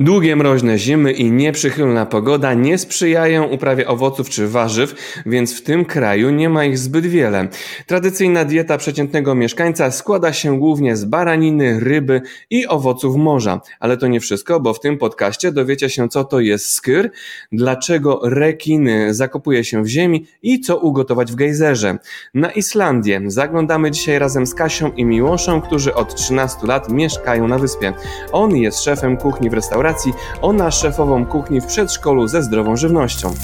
[0.00, 4.94] Długie mroźne zimy i nieprzychylna pogoda nie sprzyjają uprawie owoców czy warzyw,
[5.26, 7.48] więc w tym kraju nie ma ich zbyt wiele.
[7.86, 13.60] Tradycyjna dieta przeciętnego mieszkańca składa się głównie z baraniny, ryby i owoców morza.
[13.80, 17.10] Ale to nie wszystko, bo w tym podcaście dowiecie się co to jest skyr,
[17.52, 21.98] dlaczego rekiny zakopuje się w ziemi i co ugotować w gejzerze.
[22.34, 27.58] Na Islandię zaglądamy dzisiaj razem z Kasią i Miłoszem, którzy od 13 lat mieszkają na
[27.58, 27.92] wyspie.
[28.32, 30.12] On jest szefem kuchni w restauracji restauracji,
[30.42, 33.34] ona szefową kuchni w przedszkolu ze zdrową żywnością.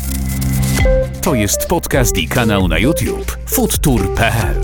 [1.23, 4.57] To jest podcast i kanał na YouTube foodtour.pl.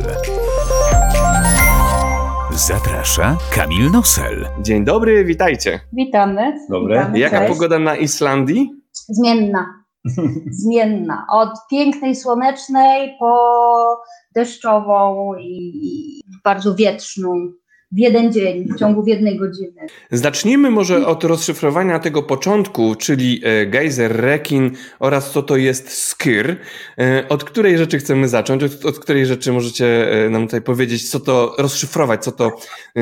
[2.53, 4.49] Zaprasza Kamil Nosel.
[4.61, 5.81] Dzień dobry, witajcie.
[5.93, 6.59] Witamy.
[6.71, 6.95] Dobry.
[6.99, 7.53] Witamy, Jaka cześć.
[7.53, 8.71] pogoda na Islandii?
[9.09, 9.67] Zmienna.
[10.65, 11.27] Zmienna.
[11.31, 14.03] Od pięknej, słonecznej po
[14.35, 17.53] deszczową i bardzo wietrzną
[17.93, 19.87] w jeden dzień, w ciągu jednej godziny.
[20.11, 26.57] Zacznijmy może od rozszyfrowania tego początku, czyli e, gejzer, rekin oraz co to jest skyr.
[26.99, 28.63] E, Od której rzeczy chcemy zacząć?
[28.63, 32.51] Od, od której rzeczy możecie e, nam tutaj powiedzieć, co to rozszyfrować, co to,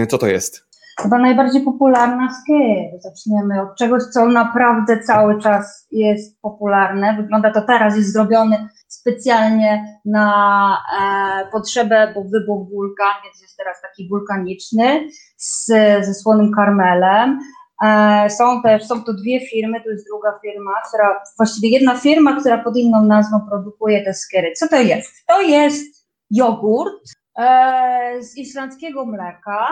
[0.09, 0.70] co to jest?
[1.03, 3.01] Chyba najbardziej popularna skier.
[3.01, 7.17] Zaczniemy od czegoś, co naprawdę cały czas jest popularne.
[7.17, 13.83] Wygląda to teraz, jest zrobiony specjalnie na e, potrzebę, bo wybuchł wulkan, więc jest teraz
[13.83, 15.67] taki wulkaniczny z,
[16.07, 17.39] ze słonym karmelem.
[17.85, 22.41] E, są też, są to dwie firmy, to jest druga firma, która, właściwie jedna firma,
[22.41, 24.53] która pod inną nazwą produkuje te skiery.
[24.53, 25.27] Co to jest?
[25.27, 26.95] To jest jogurt
[27.39, 29.69] e, z islandzkiego mleka,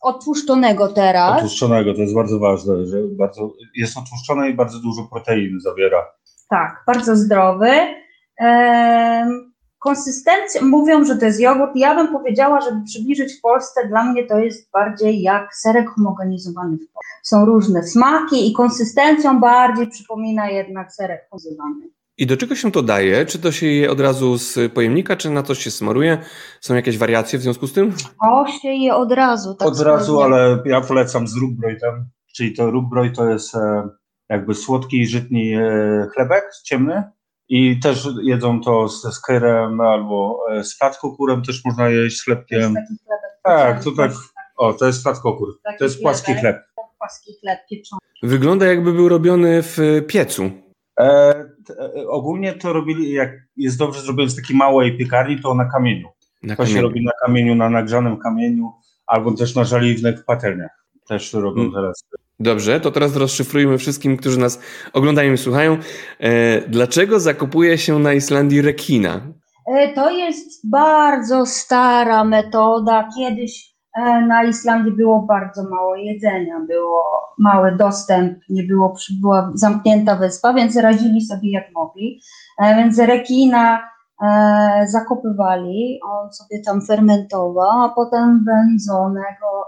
[0.00, 1.36] otłuszczonego teraz.
[1.36, 6.06] Otłuszczonego, to jest bardzo ważne, że bardzo, jest otłuszczone i bardzo dużo protein zawiera.
[6.48, 7.70] Tak, bardzo zdrowy.
[9.78, 11.70] Konsystencja, mówią, że to jest jogurt.
[11.74, 16.76] Ja bym powiedziała, żeby przybliżyć w Polsce, dla mnie to jest bardziej jak serek homogenizowany
[16.76, 17.20] w Polsce.
[17.22, 21.99] Są różne smaki i konsystencją bardziej przypomina jednak serek homogenizowany.
[22.20, 23.26] I do czego się to daje?
[23.26, 26.18] Czy to się je od razu z pojemnika, czy na coś się smaruje?
[26.60, 27.92] Są jakieś wariacje w związku z tym?
[28.20, 29.54] O się je od razu.
[29.54, 33.88] Tak Od razu, ale ja polecam z rugbrojtem, czyli to rugbroj to jest e,
[34.28, 37.02] jakby słodki, żytni e, chlebek ciemny
[37.48, 42.30] i też jedzą to ze skyrem albo e, z flatkokórem też można jeść z To
[42.32, 42.74] jest chlebkiem.
[42.74, 44.18] taki chlebek Tak, tutaj- tak,
[44.56, 46.56] O, to jest flatkokór, taki to jest płaski chleb.
[46.98, 48.00] Płaski chleb pieczony.
[48.22, 50.50] Wygląda jakby był robiony w piecu.
[51.00, 51.34] E,
[52.08, 56.08] ogólnie to robili, jak jest dobrze zrobione z takiej małej piekarni, to na kamieniu.
[56.42, 56.88] Na To się kamieniu.
[56.88, 58.72] robi na kamieniu, na nagrzanym kamieniu,
[59.06, 60.84] albo też na żeliwnych patelniach.
[61.08, 61.72] Też robią Mm.
[61.72, 62.04] teraz.
[62.40, 64.60] Dobrze, to teraz rozszyfrujmy wszystkim, którzy nas
[64.92, 65.78] oglądają i słuchają.
[66.20, 69.20] E, dlaczego zakupuje się na Islandii rekina?
[69.66, 73.08] E, To jest bardzo stara metoda.
[73.18, 73.69] Kiedyś e,
[74.28, 77.02] na Islandii było bardzo mało jedzenia, było
[77.38, 82.20] mały dostęp, nie było, była zamknięta wyspa, więc radzili sobie jak mogli.
[82.58, 83.90] E, Więc rekina
[84.22, 89.66] e, zakopywali, on sobie tam fermentował, a potem wędzonego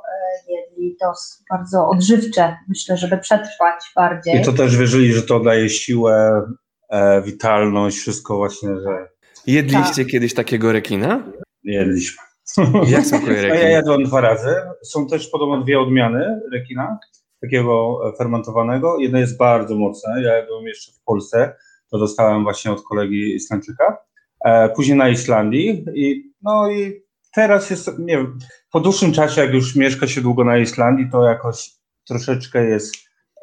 [0.48, 0.96] e, jedli.
[1.00, 1.12] To
[1.50, 4.40] bardzo odżywcze, myślę, żeby przetrwać bardziej.
[4.40, 6.42] I to też wierzyli, że to daje siłę,
[6.90, 9.08] e, witalność, wszystko właśnie, że
[9.46, 11.22] Jedliście kiedyś takiego rekina?
[11.64, 12.31] jedliśmy.
[12.86, 13.70] Jak smakuje No ja rekin?
[13.70, 14.54] jadłem dwa razy.
[14.82, 16.98] Są też podobno dwie odmiany rekina,
[17.40, 18.98] takiego e, fermentowanego.
[18.98, 20.20] Jedna jest bardzo mocna.
[20.20, 21.56] Ja jadłem jeszcze w Polsce.
[21.90, 23.98] To dostałem właśnie od kolegi Islandczyka.
[24.44, 25.84] E, później na Islandii.
[25.94, 27.02] I, no i
[27.34, 28.38] teraz jest, nie wiem,
[28.72, 31.70] po dłuższym czasie, jak już mieszka się długo na Islandii, to jakoś
[32.08, 32.94] troszeczkę jest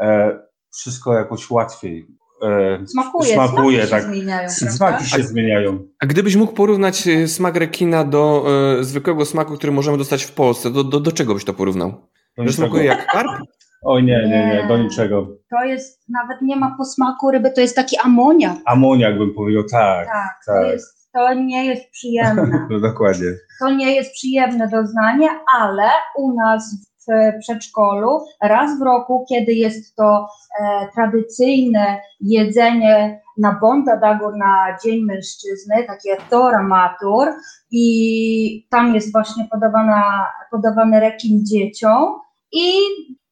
[0.02, 0.40] e,
[0.74, 2.08] wszystko jakoś łatwiej.
[2.44, 4.02] E, Smakuje, smakuje, smaki tak.
[4.02, 4.50] się zmieniają?
[4.50, 5.80] Smaki się zmieniają.
[6.00, 8.46] A gdybyś mógł porównać e, smak rekina do
[8.80, 12.08] e, zwykłego smaku, który możemy dostać w Polsce, do, do, do czego byś to porównał?
[12.38, 13.32] Do Że smakuje jak karp?
[13.84, 14.84] Oj nie, nie, nie, do Nie.
[14.84, 15.28] niczego.
[15.50, 18.58] To jest, nawet nie ma posmaku ryby, to jest taki amoniak.
[18.66, 20.08] Amoniak bym powiedział, tak.
[20.08, 20.72] Tak, to, tak.
[20.72, 22.68] jest, to nie jest przyjemne.
[22.70, 23.28] No, dokładnie.
[23.60, 25.28] To nie jest przyjemne doznanie,
[25.60, 30.28] ale u nas w przedszkolu raz w roku, kiedy jest to
[30.60, 37.28] e, tradycyjne jedzenie na Bonda Dagur na Dzień Mężczyzny, takie Tora Matur
[37.72, 42.20] i tam jest właśnie podawana, podawany rekin dzieciom.
[42.52, 42.74] I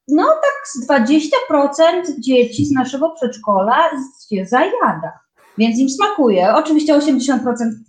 [0.07, 3.90] no tak z 20% dzieci z naszego przedszkola
[4.30, 5.19] się zajada,
[5.57, 6.54] więc im smakuje.
[6.54, 7.40] Oczywiście 80%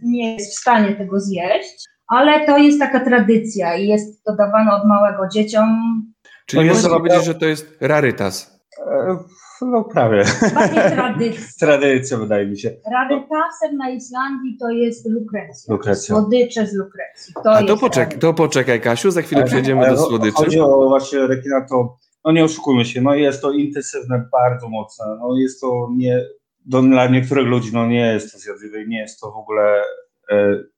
[0.03, 4.89] nie jest w stanie tego zjeść, ale to jest taka tradycja i jest dodawane od
[4.89, 5.67] małego dzieciom.
[6.47, 8.61] Czyli No jest można powiedzieć, że to jest rarytas.
[8.87, 9.19] E,
[9.63, 10.25] No prawie.
[10.97, 11.45] Tradycja.
[11.61, 12.71] Tradycja wydaje mi się.
[12.93, 15.75] Rarytasem na Islandii to jest lukrecja.
[15.75, 16.15] Lukrecja.
[16.15, 17.35] Słodycze z lukrecji.
[17.45, 20.37] To A to, poczek, to poczekaj, Kasiu, za chwilę przejdziemy Ale do słodyczy.
[20.37, 25.07] Chodzi o właśnie rekina, to no nie oszukujmy się, no jest to intensywne, bardzo mocne,
[25.21, 26.25] no jest to nie,
[26.67, 29.85] dla niektórych ludzi no nie jest to zjadliwe nie jest to w ogóle, e,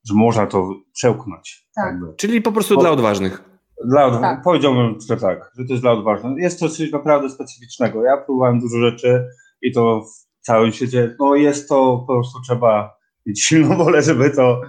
[0.04, 1.68] że można to przełknąć.
[1.74, 1.94] Tak.
[2.16, 3.44] Czyli po prostu Bo, dla odważnych.
[3.84, 4.42] Dla odwa- tak.
[4.42, 6.38] Powiedziałbym, że tak, że to jest dla odważnych.
[6.38, 8.04] Jest to coś naprawdę specyficznego.
[8.04, 9.26] Ja próbowałem dużo rzeczy
[9.62, 10.02] i to
[10.40, 14.60] w całym świecie, no jest to po prostu trzeba mieć silną wolę, żeby to,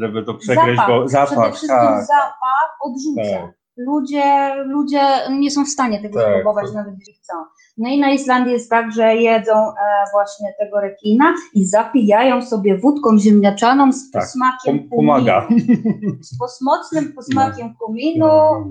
[0.00, 0.88] żeby to przegryźć, zapach.
[0.88, 3.40] bo zapach, Przede wszystkim tak, zapach odrzuca.
[3.46, 3.58] Tak.
[3.76, 6.74] Ludzie, ludzie nie są w stanie tego tak, spróbować, tak.
[6.74, 7.34] nawet jeśli chcą.
[7.78, 9.74] No i na Islandii jest tak, że jedzą e,
[10.12, 15.46] właśnie tego rekina i zapijają sobie wódką ziemniaczaną z tak, posmakiem pomaga.
[15.46, 16.18] kuminu.
[16.50, 17.86] Z mocnym posmakiem no.
[17.86, 18.26] kuminu.
[18.26, 18.70] E,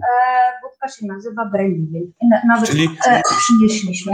[0.64, 2.12] wódka się nazywa brandy.
[2.48, 2.90] Nawet Czyli...
[3.08, 4.14] e, przynieśliśmy.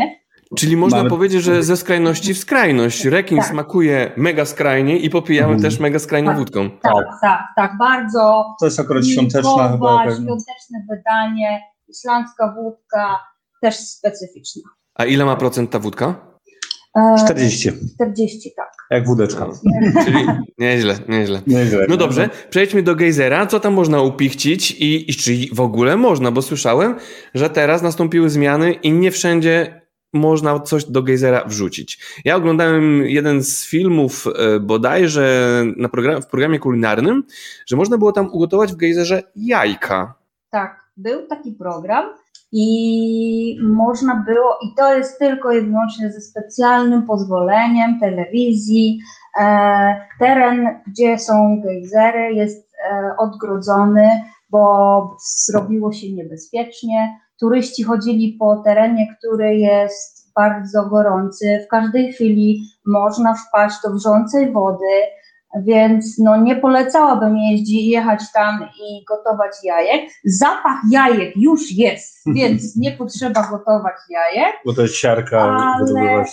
[0.58, 1.10] Czyli można Mamy...
[1.10, 3.06] powiedzieć, że ze skrajności w skrajność.
[3.06, 3.48] Rekin tak.
[3.48, 5.62] smakuje mega skrajnie i popijamy mhm.
[5.62, 6.70] też mega skrajną tak, wódką.
[6.70, 8.46] Tak, tak, tak, tak, bardzo.
[8.60, 10.04] To jest akurat świąteczna chyba.
[10.04, 13.20] Świąteczne wydanie, islandzka wódka,
[13.62, 14.64] też specyficzna.
[14.96, 16.34] A ile ma procent ta wódka?
[17.26, 17.72] 40.
[17.96, 18.72] 40, tak.
[18.92, 19.50] Jak wódeczka.
[20.06, 20.26] Czyli
[20.58, 21.42] nieźle, nieźle.
[21.48, 23.46] nieźle no dobrze, przejdźmy do gejzera.
[23.46, 26.32] Co tam można upichcić i, i czy w ogóle można?
[26.32, 26.96] Bo słyszałem,
[27.34, 29.82] że teraz nastąpiły zmiany i nie wszędzie
[30.14, 32.00] można coś do gejzera wrzucić.
[32.26, 37.24] Ja oglądałem jeden z filmów e, bodajże na program, w programie kulinarnym,
[37.66, 40.14] że można było tam ugotować w gejzerze jajka.
[40.50, 42.06] Tak, był taki program
[42.56, 49.00] i można było, i to jest tylko i wyłącznie ze specjalnym pozwoleniem telewizji.
[49.40, 54.10] E, teren, gdzie są gejzery, jest e, odgrodzony,
[54.50, 57.20] bo zrobiło się niebezpiecznie.
[57.40, 61.64] Turyści chodzili po terenie, który jest bardzo gorący.
[61.66, 64.94] W każdej chwili można wpaść do wrzącej wody
[65.62, 70.12] więc no, nie polecałabym jeździć, jechać tam i gotować jajek.
[70.26, 74.56] Zapach jajek już jest, więc nie potrzeba gotować jajek.
[74.66, 75.42] Bo to jest siarka.
[75.42, 76.26] Ale,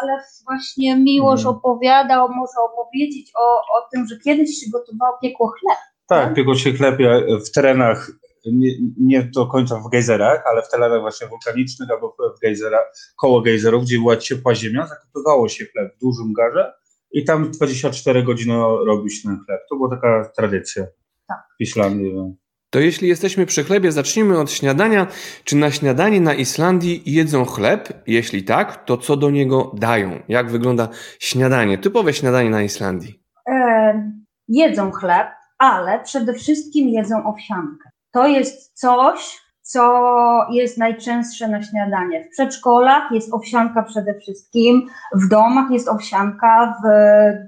[0.00, 1.58] ale właśnie Miłosz hmm.
[1.58, 5.78] opowiadał, może opowiedzieć o, o tym, że kiedyś się gotowało piekło chleb.
[6.08, 6.34] Tak, tak?
[6.34, 6.98] piekło się chleb
[7.46, 8.10] w terenach,
[8.52, 8.70] nie,
[9.00, 13.84] nie do końca w gejzerach, ale w terenach właśnie wulkanicznych albo w gejzerach, koło gejzerów,
[13.84, 16.72] gdzie była ciepła ziemia, zakopywało się chleb w dużym garze
[17.12, 18.54] i tam 24 godziny
[18.86, 19.60] robił się ten chleb.
[19.70, 20.86] To była taka tradycja
[21.28, 21.38] tak.
[21.58, 22.14] w Islandii.
[22.14, 22.32] No.
[22.70, 25.06] To jeśli jesteśmy przy chlebie, zacznijmy od śniadania.
[25.44, 28.02] Czy na śniadanie na Islandii jedzą chleb?
[28.06, 30.22] Jeśli tak, to co do niego dają?
[30.28, 30.88] Jak wygląda
[31.18, 33.20] śniadanie, typowe śniadanie na Islandii?
[33.50, 34.12] E,
[34.48, 35.28] jedzą chleb,
[35.58, 37.90] ale przede wszystkim jedzą owsiankę.
[38.12, 42.24] To jest coś, co jest najczęstsze na śniadanie.
[42.24, 46.88] W przedszkolach jest owsianka przede wszystkim, w domach jest owsianka, w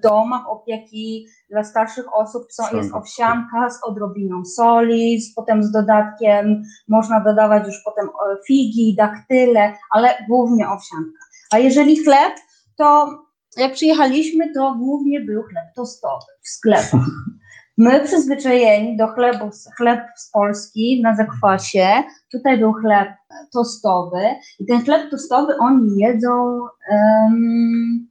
[0.03, 6.63] domach opieki dla starszych osób są, jest owsianka z odrobiną soli, z, potem z dodatkiem,
[6.89, 11.21] można dodawać już potem e, figi, daktyle, ale głównie owsianka.
[11.53, 12.33] A jeżeli chleb,
[12.77, 13.09] to
[13.57, 17.07] jak przyjechaliśmy, to głównie był chleb tostowy w sklepach.
[17.81, 21.87] My przyzwyczajeni do chlebu, chleb z Polski na zakwasie,
[22.33, 23.09] tutaj był chleb
[23.53, 24.21] tostowy
[24.59, 26.61] i ten chleb tostowy oni jedzą
[26.91, 28.09] um,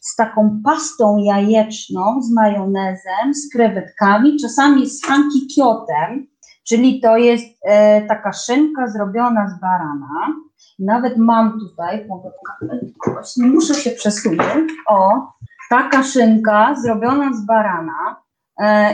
[0.00, 6.26] z taką pastą jajeczną, z majonezem, z krewetkami, czasami z hankikiotem,
[6.64, 10.34] czyli to jest e, taka szynka zrobiona z barana.
[10.78, 15.32] Nawet mam tutaj, mogę pokazać, nie muszę się przesunąć, o,
[15.70, 18.21] taka szynka zrobiona z barana,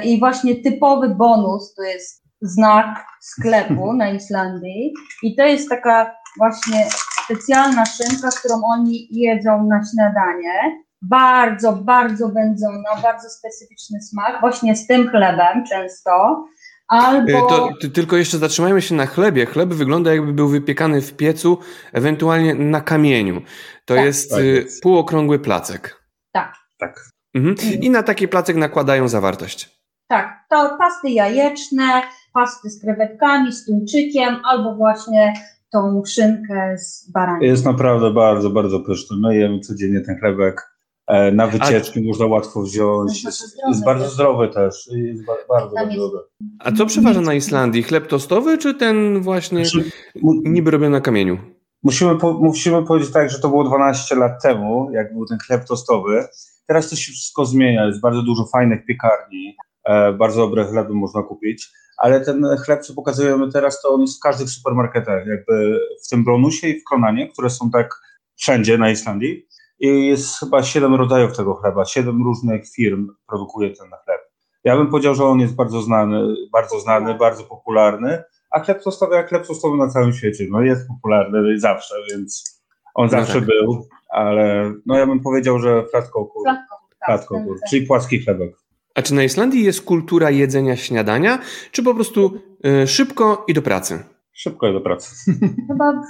[0.04, 4.92] I właśnie typowy bonus to jest znak sklepu na Islandii.
[5.22, 6.86] I to jest taka właśnie
[7.24, 10.82] specjalna szynka, którą oni jedzą na śniadanie.
[11.02, 16.44] Bardzo, bardzo wędzona, bardzo specyficzny smak, właśnie z tym chlebem często.
[16.88, 17.38] Albo...
[17.38, 19.46] E, to, to, tylko jeszcze zatrzymajmy się na chlebie.
[19.46, 21.58] Chleb wygląda jakby był wypiekany w piecu,
[21.92, 23.42] ewentualnie na kamieniu.
[23.84, 24.04] To tak.
[24.04, 26.02] jest, tak jest półokrągły placek.
[26.32, 26.54] Tak.
[26.78, 27.10] Tak.
[27.38, 27.80] Mhm.
[27.83, 29.78] I na taki placek nakładają zawartość.
[30.09, 32.02] Tak, to pasty jajeczne,
[32.33, 35.35] pasty z krewetkami, z tuńczykiem, albo właśnie
[35.73, 37.42] tą szynkę z baranem.
[37.42, 39.16] Jest naprawdę bardzo, bardzo pyszny.
[39.21, 40.78] My jemy codziennie ten chlebek.
[41.07, 42.09] E, na wycieczki A...
[42.09, 43.25] można łatwo wziąć.
[43.25, 44.12] Jest, jest, jest bardzo też.
[44.12, 44.88] zdrowy też.
[44.92, 46.18] Jest bardzo, bardzo zdrowy.
[46.59, 47.83] A co przeważa na Islandii?
[47.83, 49.90] Chleb tostowy, czy ten właśnie znaczy,
[50.45, 51.38] niby robiony na kamieniu?
[51.83, 55.64] Musimy, po, musimy powiedzieć tak, że to było 12 lat temu, jak był ten chleb
[55.64, 56.25] tostowy.
[56.68, 61.22] Teraz to się wszystko zmienia, jest bardzo dużo fajnych piekarni, e, bardzo dobre chleby można
[61.22, 66.08] kupić, ale ten chleb, co pokazujemy teraz, to on jest w każdych supermarketach, jakby w
[66.08, 68.00] tym Bronusie i w Kronanie, które są tak
[68.37, 69.46] wszędzie na Islandii.
[69.80, 74.20] I jest chyba siedem rodzajów tego chleba, siedem różnych firm produkuje ten chleb.
[74.64, 79.14] Ja bym powiedział, że on jest bardzo znany, bardzo znany, bardzo popularny, a chleb tostowy
[79.14, 80.46] jak chleb tostowy na całym świecie.
[80.50, 82.60] No jest popularny zawsze, więc
[82.94, 83.44] on No zawsze tak.
[83.46, 86.42] był, ale no ja bym powiedział, że flatkokur.
[86.44, 88.56] Flatkokur, tak, Flatkokur, czyli płaski chlebek.
[88.94, 91.38] A czy na Islandii jest kultura jedzenia śniadania,
[91.72, 92.40] czy po prostu
[92.82, 94.04] y, szybko i do pracy?
[94.32, 95.32] Szybko do pracy.
[95.68, 96.02] Chyba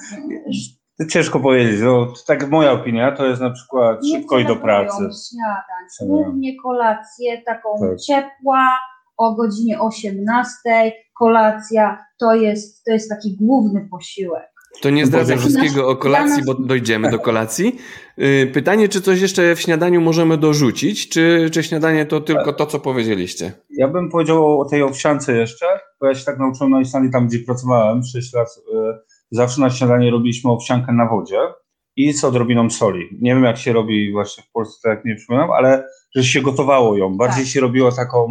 [1.11, 4.97] Ciężko powiedzieć, no, tak moja opinia, to jest na przykład nie szybko i do pracy.
[4.97, 6.09] śniadań, Śniadań.
[6.09, 7.99] głównie kolację taką Tak.
[8.01, 8.79] ciepła
[9.17, 10.93] o godzinie 18.
[11.19, 14.49] Kolacja to jest, to jest taki główny posiłek.
[14.81, 17.79] To nie zdradzę wszystkiego o kolacji, bo dojdziemy do kolacji.
[18.19, 22.67] Y, Pytanie, czy coś jeszcze w śniadaniu możemy dorzucić, czy, czy śniadanie to tylko to,
[22.67, 23.53] co powiedzieliście?
[23.71, 25.67] Ja bym powiedział o tej owsiance jeszcze,
[26.01, 28.73] bo ja się tak nauczyłem na Islandii, tam gdzie pracowałem 6 lat, y,
[29.31, 31.39] zawsze na śniadanie robiliśmy owsiankę na wodzie
[31.97, 33.09] i z odrobiną soli.
[33.21, 35.85] Nie wiem jak się robi właśnie w Polsce, tak nie przypominam, ale
[36.17, 37.17] że się gotowało ją.
[37.17, 37.53] Bardziej Tak.
[37.53, 38.29] się robiło taką,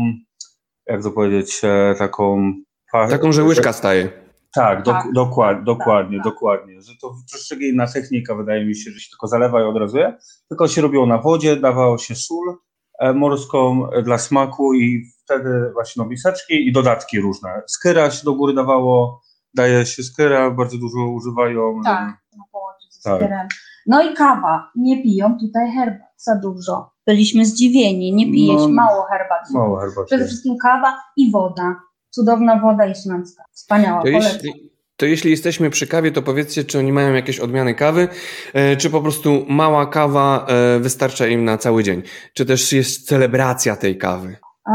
[0.88, 2.53] jak to powiedzieć, e, taką...
[2.91, 4.26] Taką, że łyżka staje.
[4.54, 5.13] Tak, dok- Tak.
[5.13, 6.25] dokład, dokładnie, tak.
[6.25, 6.82] dokładnie.
[6.82, 9.98] Że to troszeczkę inna technika, wydaje mi się, że się tylko zalewa i od razu
[9.98, 10.18] je.
[10.50, 12.58] Tylko się robiło na wodzie, dawało się sól
[13.00, 17.62] e, morską e, dla smaku i wtedy właśnie no, miseczki i dodatki różne.
[17.68, 19.22] Skyra się do góry dawało,
[19.54, 21.82] daje się skyra, bardzo dużo używają.
[21.84, 23.48] Tak, na Tak.
[23.88, 24.72] No i kawa.
[24.75, 26.92] Nie piją tutaj herbat za dużo.
[27.06, 29.51] Byliśmy zdziwieni, nie pije się No, mało herbat.
[29.51, 30.06] Mało herbaty.
[30.06, 31.75] Przede wszystkim kawa i woda.
[32.17, 33.43] Cudowna woda islandzka.
[33.51, 34.31] Wspaniała, To polecam.
[34.33, 38.07] jeśli, to jeśli jesteśmy przy kawie, to powiedzcie, czy oni mają jakieś odmiany kawy,
[38.53, 42.01] e, czy po prostu mała kawa e, wystarcza im na cały dzień?
[42.33, 44.38] Czy też jest celebracja tej kawy?
[44.65, 44.74] A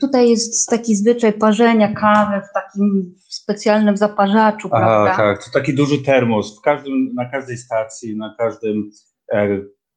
[0.00, 5.16] tutaj jest taki zwyczaj parzenia kawy w takim specjalnym zaparzaczu, Aha, prawda?
[5.16, 6.58] tak, to taki duży termos.
[6.58, 8.90] W każdym, na każdej stacji, na każdym
[9.32, 9.48] e,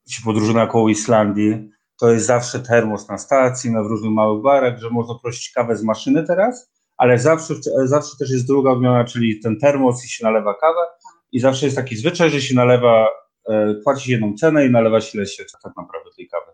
[0.10, 1.70] się podróżuje koło Islandii,
[2.00, 5.76] to jest zawsze termos na stacji, na w różnych małych barach, że można prosić kawę
[5.76, 10.24] z maszyny teraz, ale zawsze, zawsze też jest druga odmiana, czyli ten termos i się
[10.26, 10.80] nalewa kawę
[11.32, 13.08] i zawsze jest taki zwyczaj, że się nalewa,
[13.50, 16.52] e, płaci się jedną cenę i nalewa się chce tak naprawdę tej kawy.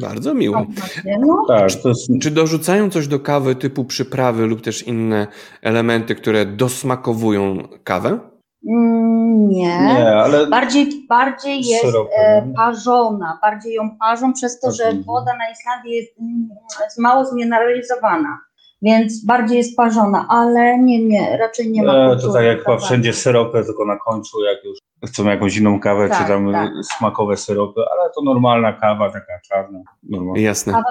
[0.00, 0.56] Bardzo miło.
[0.56, 2.08] No, właśnie, no, Tak, to jest...
[2.22, 5.26] Czy dorzucają coś do kawy typu przyprawy lub też inne
[5.62, 8.33] elementy, które dosmakowują kawę?
[8.68, 9.78] Mm, nie.
[9.78, 12.14] Nie, ale Bardziej, bardziej jest Syropem,
[12.50, 15.02] e, parzona, bardziej ją parzą przez to, że Mhm.
[15.02, 16.48] woda na Islandii jest, mm,
[16.84, 18.38] jest mało zmineralizowana,
[18.82, 22.58] więc bardziej jest parzona, ale nie, nie, raczej nie ma E, to kultury tak jak
[22.64, 26.52] chyba wszędzie syropy, tylko na końcu jak już chcą jakąś inną kawę, Tak, czy tam
[26.52, 26.70] tak.
[26.98, 29.78] smakowe syropy, ale to normalna kawa, taka czarna.
[30.02, 30.40] Normalna.
[30.40, 30.72] Jasne.
[30.72, 30.84] Kawa,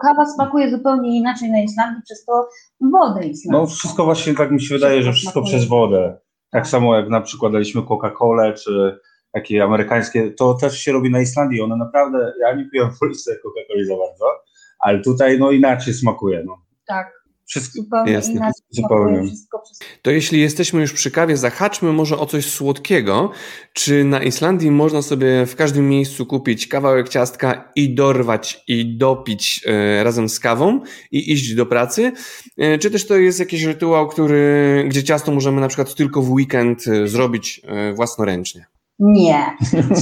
[0.00, 2.48] kawa smakuje zupełnie inaczej na Islandii przez to
[2.80, 3.52] wodę islandzką.
[3.60, 5.54] No wszystko właśnie tak mi się wydaje, że wszystko smakuje.
[5.56, 6.18] przez wodę.
[6.50, 6.66] Tak Tak.
[6.70, 8.98] samo jak na przykład daliśmy Coca-Colę, czy
[9.32, 11.60] takie amerykańskie, to też się robi na Islandii.
[11.60, 14.24] One naprawdę, ja nie piłem w Polsce Coca-Coli za bardzo,
[14.78, 16.42] ale tutaj no inaczej smakuje.
[16.46, 16.58] No.
[16.86, 17.17] Tak,
[17.48, 18.32] Wszystko, zupełnie Jasne.
[18.32, 19.22] inaczej Zupełnie.
[19.22, 19.62] wszystko
[20.02, 23.30] To jeśli jesteśmy już przy kawie, zahaczmy może o coś słodkiego.
[23.72, 29.64] Czy na Islandii można sobie w każdym miejscu kupić kawałek ciastka i dorwać i dopić
[29.66, 30.80] e, razem z kawą
[31.12, 32.12] i iść do pracy?
[32.58, 36.30] E, czy też to jest jakiś rytuał, który, gdzie ciasto możemy na przykład tylko w
[36.30, 38.66] weekend e, zrobić e, własnoręcznie?
[38.98, 39.56] Nie.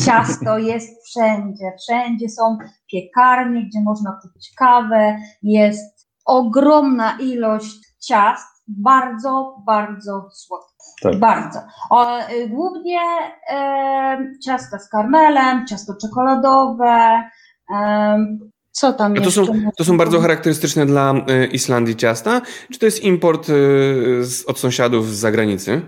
[0.06, 1.72] Ciasto jest wszędzie.
[1.82, 2.58] Wszędzie są
[2.92, 5.18] piekarnie, gdzie można kupić kawę.
[5.42, 5.95] Jest
[6.26, 10.76] ogromna ilość ciast, bardzo, bardzo słodkich.
[11.02, 11.18] Tak.
[11.18, 11.58] Bardzo.
[11.90, 13.00] O, y, głównie
[13.50, 17.22] e, ciasta z karmelem, ciasto czekoladowe.
[17.74, 18.26] E,
[18.70, 19.46] co tam to jeszcze?
[19.46, 22.40] są, to są bardzo charakterystyczne dla e, Islandii ciasta?
[22.72, 23.52] Czy to jest import e,
[24.24, 25.82] z, od sąsiadów z zagranicy?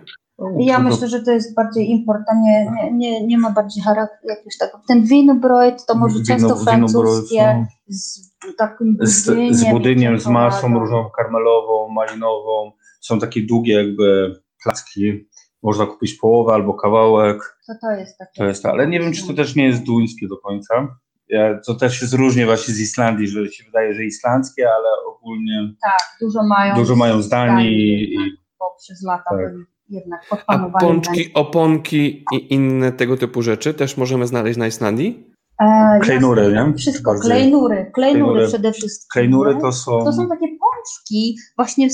[0.59, 4.29] Ja myślę, że to jest bardziej import, a nie, nie, nie, nie ma bardziej charakteru
[4.29, 4.71] jakiegoś tak.
[4.89, 8.28] Ten winobrojt to może ciasto francuskie z
[8.59, 9.55] takim z, budyniem.
[9.55, 12.73] z budyniem, z masą różną karmelową, malinową.
[13.01, 15.29] Są takie długie jakby placki.
[15.63, 17.59] Można kupić połowę albo kawałek.
[17.67, 18.33] Co to jest takie?
[18.37, 20.89] To jest ale nie wiem, czy to też nie jest duńskie do końca.
[21.29, 25.75] Ja, to też jest różnie właśnie z Islandii, że się wydaje, że islandzkie, ale ogólnie
[25.83, 26.75] Tak, dużo mają.
[26.75, 28.17] dużo mają z Danii Danii, i
[28.59, 29.53] Bo przez lata Tak.
[29.53, 34.67] byli jednak pod A pączki, oponki i inne tego typu rzeczy też możemy znaleźć na
[34.67, 35.35] Islandii?
[35.63, 36.75] E, klejnury, jasne, nie?
[36.75, 37.31] Wszystko, Bardziej.
[37.31, 39.09] klejnury, klejnury przede wszystkim.
[39.13, 40.05] klejnury to są...
[40.05, 41.89] To są takie pączki, właśnie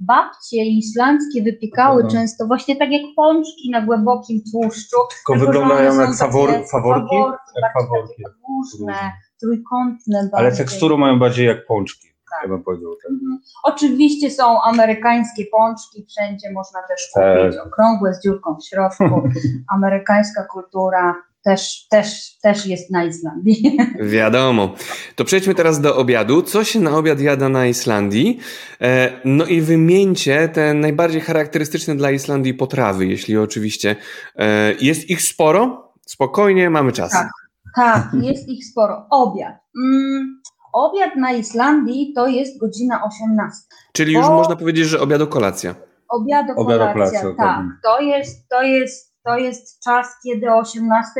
[0.00, 4.96] babcie islandzkie wypiekały często, właśnie tak jak pączki na głębokim tłuszczu.
[5.10, 8.22] Tylko tylko wyglądają jak fawor, faworki, faworki, jak faworki.
[8.48, 8.94] Różne,
[9.40, 10.58] trójkątne Ale bardziej.
[10.66, 12.50] teksturą mają bardziej jak pączki, Tak.
[12.50, 12.56] ja.
[12.58, 13.10] Tak.
[13.10, 13.38] Mhm.
[13.64, 17.38] Oczywiście są amerykańskie pączki, wszędzie można też Tak.
[17.38, 19.04] kupić okrągłe z dziurką w środku.
[19.74, 23.78] Amerykańska kultura też, też, też jest na Islandii.
[24.00, 24.74] Wiadomo.
[25.16, 26.42] To przejdźmy teraz do obiadu.
[26.42, 28.38] Co się na obiad jada na Islandii?
[28.80, 33.96] E, no i wymieńcie te najbardziej charakterystyczne dla Islandii potrawy, jeśli oczywiście
[34.36, 35.92] e, jest ich sporo.
[36.06, 37.12] Spokojnie, mamy czas.
[37.12, 37.28] Tak,
[37.76, 39.06] tak jest ich sporo.
[39.10, 39.54] Obiad.
[39.84, 43.58] Mm, obiad na Islandii to jest godzina 18.
[43.92, 45.74] Czyli już można powiedzieć, że obiadu kolacja.
[46.08, 47.64] Obiadu kolacja, kolacja tak.
[47.82, 51.10] To jest, to jest to jest czas, kiedy o 18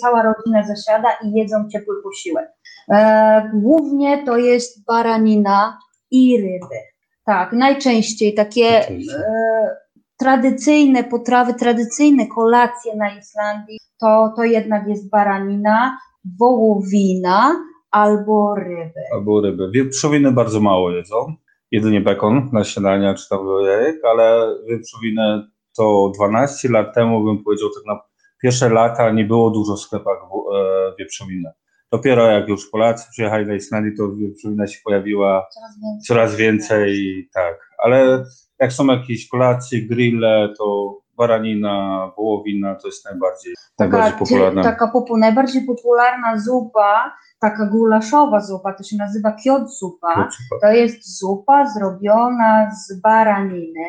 [0.00, 2.48] cała rodzina zasiada i jedzą ciepły posiłek.
[2.90, 5.78] E, głównie to jest baranina
[6.10, 6.76] i ryby.
[7.24, 9.76] Tak, najczęściej takie e,
[10.18, 15.98] tradycyjne potrawy, tradycyjne kolacje na Islandii to, to jednak jest baranina,
[16.38, 17.56] wołowina
[17.90, 19.00] albo ryby.
[19.12, 19.70] Albo ryby.
[19.70, 21.34] Wieprzowiny bardzo mało jedzą.
[21.70, 25.48] Jedynie bekon na śniadania czy tam jajek, ale wieprzowinę
[25.78, 28.00] to 12 lat temu bym powiedział, tak na
[28.42, 31.50] pierwsze lata nie było dużo w sklepach e, wieprzowiny.
[31.92, 37.28] Dopiero jak już Polacy przyjechali na Islandię, to wieprzowina się pojawiła coraz więcej, coraz więcej
[37.34, 37.70] tak.
[37.78, 38.24] Ale
[38.58, 44.62] jak są jakieś kolacje, grille, to baranina, wołowina to jest najbardziej, taka, najbardziej popularna.
[44.62, 50.28] Taka popu, najbardziej popularna zupa, taka gulaszowa zupa, to się nazywa kiot zupa.
[50.62, 53.88] To jest zupa zrobiona z baraniny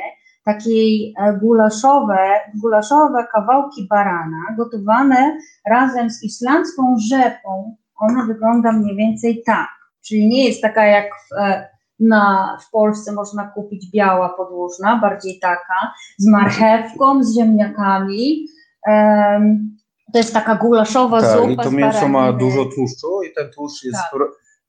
[0.53, 5.38] takiej e, gulaszowe, gulaszowe kawałki barana gotowane
[5.70, 7.75] razem z islandzką rzepą.
[8.00, 9.70] Ona wygląda mniej więcej tak,
[10.08, 15.39] czyli nie jest taka jak w, e, na, w Polsce można kupić biała podłużna, bardziej
[15.39, 18.48] taka, z marchewką, z ziemniakami.
[18.88, 19.77] Um,
[20.13, 21.51] to jest taka gulaszowa tak, zupa.
[21.51, 24.22] I to mięso ma dużo tłuszczu i ten tłuszcz jest tak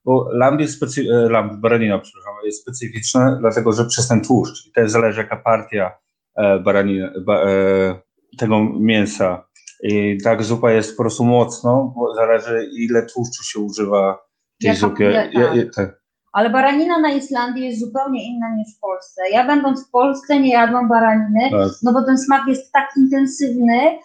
[0.05, 4.67] bo lamb jest specy- e, lamb, baranina, przepraszam, jest specyficzne, dlatego że przez ten tłuszcz,
[4.67, 5.99] i też zależy jaka partia
[6.37, 8.01] e, baraniny, ba, e,
[8.39, 9.51] tego mięsa.
[9.83, 14.19] I tak zupa jest po prostu mocno, bo zależy ile tłuszczu się używa
[14.59, 15.05] w tej Jaka, zupie.
[15.05, 16.01] Ja, ja, tak.
[16.33, 19.23] Ale baranina na Islandii jest zupełnie inna niż w Polsce.
[19.33, 21.71] Ja będąc w Polsce nie jadłam baraniny, tak.
[21.83, 23.99] no bo ten smak jest tak intensywny,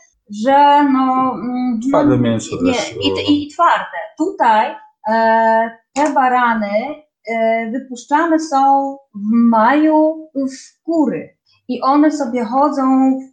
[0.45, 1.31] że no...
[1.33, 2.71] Mm, twarde no, mięso nie.
[3.01, 3.97] I, i, I twarde.
[4.17, 4.75] Tutaj
[5.09, 11.35] e, te barany e, wypuszczane są w maju w góry
[11.67, 12.83] i one sobie chodzą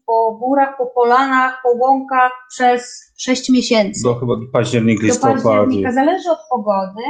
[0.07, 4.03] po górach, po polanach, po łąkach przez 6 miesięcy.
[4.03, 5.35] Do chyba października, listopada.
[5.35, 7.03] Do października, zależy od pogody,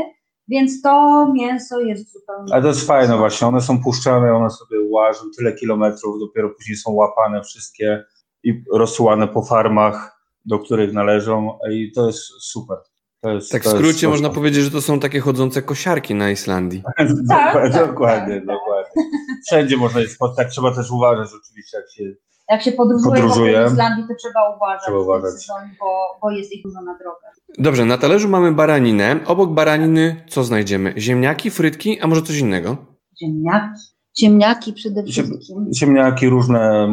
[0.48, 2.52] więc to mięso jest zupełnie...
[2.52, 6.76] Ale to jest fajne właśnie, one są puszczane, one sobie łażą tyle kilometrów, dopiero później
[6.76, 8.04] są łapane wszystkie
[8.42, 12.78] i rozsuwane po farmach, do których należą i to jest super.
[13.24, 16.82] Jest, tak w skrócie można powiedzieć, że to są takie chodzące kosiarki na Islandii.
[16.96, 18.46] tak, dokładnie, tak, dokładnie, tak.
[18.46, 19.02] dokładnie.
[19.46, 20.36] Wszędzie można je spotkać.
[20.36, 22.04] Tak, trzeba też uważać oczywiście, jak się
[22.48, 23.64] jak się podróżuje, podróżuje.
[23.64, 25.32] po Islandii, to trzeba uważać, trzeba uważać.
[25.32, 27.26] Sezon, bo, bo jest ich dużo na drogę.
[27.58, 29.20] Dobrze, na talerzu mamy baraninę.
[29.26, 30.94] Obok baraniny co znajdziemy?
[30.98, 32.76] Ziemniaki, frytki, a może coś innego?
[33.22, 33.80] Ziemniaki.
[34.18, 35.70] Ziemniaki przede wszystkim.
[35.74, 36.88] Ziemniaki różne,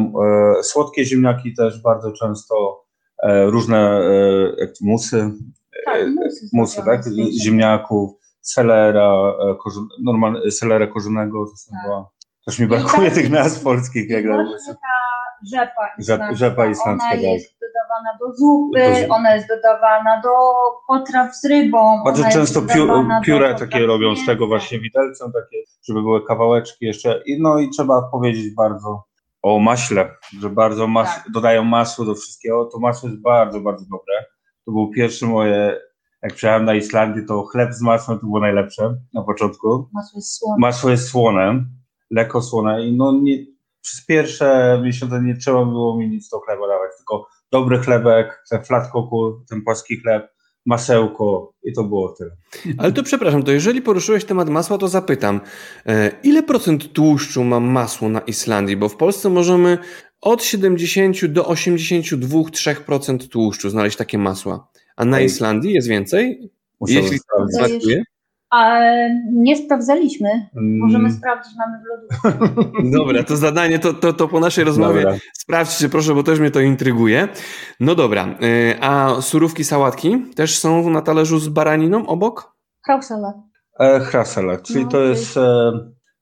[0.58, 2.84] e, słodkie ziemniaki też bardzo często,
[3.22, 4.00] e, różne
[4.60, 5.30] e, musy,
[5.84, 6.06] tak,
[6.52, 7.02] musy, tak?
[7.42, 12.04] ziemniaków, selera, e, korzyn, normal, selera korzonego, to tak.
[12.46, 14.10] też mi brakuje tych nazw polskich.
[14.10, 14.24] Jak
[15.52, 16.34] rzepa islandzka.
[16.34, 17.22] Rzepa islandzka, ona tak.
[17.22, 20.30] jest dodawana do zupy, do ona jest dodawana do
[20.88, 22.02] potraw z rybą.
[22.04, 22.62] Bardzo często
[23.24, 25.56] pióre takie robią z tego właśnie widelcem, takie,
[25.88, 27.22] żeby były kawałeczki jeszcze.
[27.26, 29.04] I, no i trzeba powiedzieć bardzo
[29.42, 31.24] o maśle, że bardzo mas tak.
[31.32, 32.68] dodają masło do wszystkiego.
[32.72, 34.24] To masło jest bardzo, bardzo dobre.
[34.64, 35.80] To był pierwszy moje,
[36.22, 39.88] jak przyjechałem na Islandię, to chleb z masłem to było najlepsze na początku.
[39.92, 40.56] Masło jest słone.
[40.58, 41.64] Masło jest słone,
[42.10, 43.46] lekko słone i no nie,
[43.80, 48.64] przez pierwsze miesiące nie trzeba było mi nic do chleba dawać, tylko dobry chlebek, ten
[48.64, 48.84] flat
[49.48, 50.30] ten płaski chleb,
[50.66, 52.30] masełko i to było tyle.
[52.78, 55.40] Ale to przepraszam, to jeżeli poruszyłeś temat masła, to zapytam,
[55.86, 58.76] e, ile procent tłuszczu ma masło na Islandii?
[58.76, 59.78] Bo w Polsce możemy
[60.20, 64.68] od 70 do 82-3% tłuszczu znaleźć takie masła.
[64.96, 66.50] A na Islandii jest więcej?
[66.80, 68.02] Muszę Jeśli smakuje?
[68.50, 68.80] A
[69.32, 70.48] nie sprawdzaliśmy.
[70.54, 71.18] Możemy mm.
[71.18, 72.58] sprawdzić, mamy w lodówce.
[72.98, 75.18] Dobra, to zadanie, to, to, to po naszej rozmowie dobra.
[75.38, 77.28] sprawdźcie proszę, bo też mnie to intryguje.
[77.80, 82.56] No dobra, y, a surówki, sałatki też są na talerzu z baraniną obok?
[82.86, 83.36] Hrausalat.
[83.80, 85.72] E, hrausalat, czyli no, to, jest, e,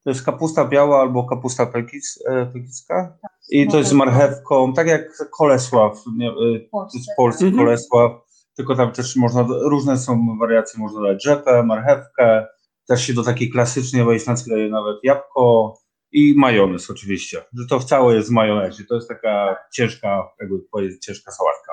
[0.08, 3.18] to jest kapusta biała albo kapusta pekic, e, pekicka.
[3.22, 5.02] Tak, I to jest z marchewką, tak jak
[5.38, 7.54] Kolesław, nie, e, Polsce, polski tak.
[7.54, 8.12] Kolesław
[8.56, 12.46] tylko tam też można, różne są wariacje, można dać rzepę, marchewkę,
[12.86, 15.74] też się do takiej klasycznej wojslanckiej daje nawet jabłko
[16.12, 20.58] i majonez oczywiście, że to w całe jest w majonezie, to jest taka ciężka, jakby
[20.72, 21.72] powiedzieć, ciężka sałatka.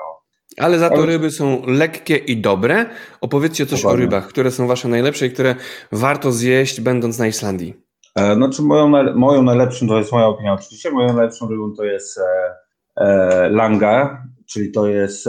[0.56, 2.86] Ale za to ryby są lekkie i dobre.
[3.20, 5.54] Opowiedzcie coś o rybach, które są wasze najlepsze i które
[5.92, 7.85] warto zjeść będąc na Islandii.
[8.16, 12.54] Znaczy moją, moją najlepszą, to jest moja opinia oczywiście, moją najlepszą rybą to jest e,
[12.96, 15.28] e, langa, czyli to jest,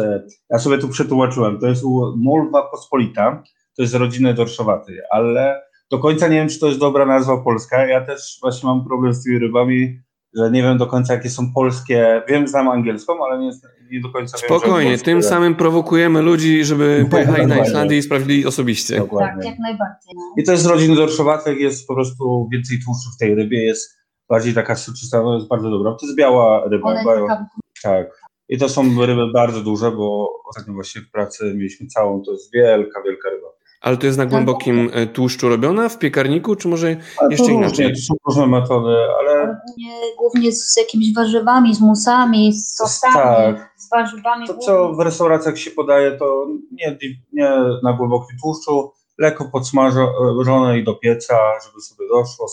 [0.50, 1.84] ja sobie tu przetłumaczyłem, to jest
[2.18, 3.44] mulwa pospolita,
[3.76, 7.88] to jest rodziny dorszowatej, ale do końca nie wiem, czy to jest dobra nazwa polska,
[7.88, 10.00] ja też właśnie mam problem z tymi rybami,
[10.38, 13.52] że nie wiem do końca, jakie są polskie, wiem, znam angielską, ale nie,
[13.92, 17.68] nie do końca wiem, Spokojnie, tym samym prowokujemy ludzi, żeby No, pojechali na dokładnie.
[17.70, 18.96] Islandię i sprawdzili osobiście.
[18.96, 19.50] Tak, Dokładnie.
[19.50, 20.14] jak najbardziej.
[20.16, 20.22] No.
[20.38, 23.98] I to jest z rodziny dorszowatych, jest po prostu więcej tłuszczu w tej rybie, jest
[24.30, 25.92] bardziej taka soczysta, no jest bardzo dobra.
[25.92, 26.94] To jest biała ryba.
[26.94, 27.46] Jest Biała, taka
[27.84, 28.22] tak.
[28.50, 32.54] I to są ryby bardzo duże, bo ostatnio właśnie w pracy mieliśmy całą, to jest
[32.54, 33.48] wielka, wielka ryba.
[33.82, 37.52] Ale to jest na głębokim e, tłuszczu robiona w piekarniku, czy może Ale jeszcze to
[37.52, 37.94] różnie, inaczej?
[37.94, 43.74] To są różne metody, ale głównie, głównie z jakimiś warzywami, z musami, z sosami, Tak.
[43.78, 44.48] z warzywami.
[44.48, 46.98] to co w restauracjach się podaje, to nie,
[47.34, 47.50] nie
[47.84, 51.38] na głębokim tłuszczu, lekko podsmażone i do pieca,
[51.68, 52.48] żeby sobie doszło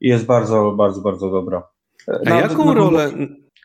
[0.00, 1.68] i jest bardzo, bardzo, bardzo dobra.
[2.26, 3.10] A Na- jaką na- rolę...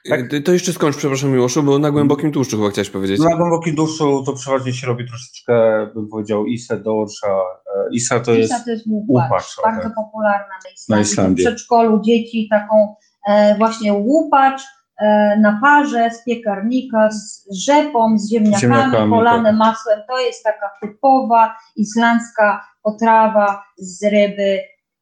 [0.09, 0.33] Tak.
[0.33, 3.19] e, To jeszcze skończ, przepraszam Miłoszu, bo na głębokim tłuszczu chyba chciałeś powiedzieć.
[3.19, 7.27] Na głębokim duszu to przeważnie się robi troszeczkę, bym powiedział, isę, dorsza.
[7.27, 9.95] E, Isa to jest Pisa to jest łupacz, łupacz, bardzo tak.
[9.95, 11.05] popularna na Islandii.
[11.05, 11.45] Na Islandii.
[11.45, 12.95] W przedszkolu dzieci taką
[13.29, 14.61] e, właśnie łupacz
[15.01, 19.57] e, na parze z piekarnika, z rzepą, z ziemniakami, Ziemniakami, polane tak.
[19.59, 19.99] masłem.
[20.07, 24.59] To jest taka typowa islandzka potrawa z ryby.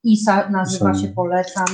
[0.08, 1.02] Isa nazywa Isa.
[1.02, 1.66] się, polecam,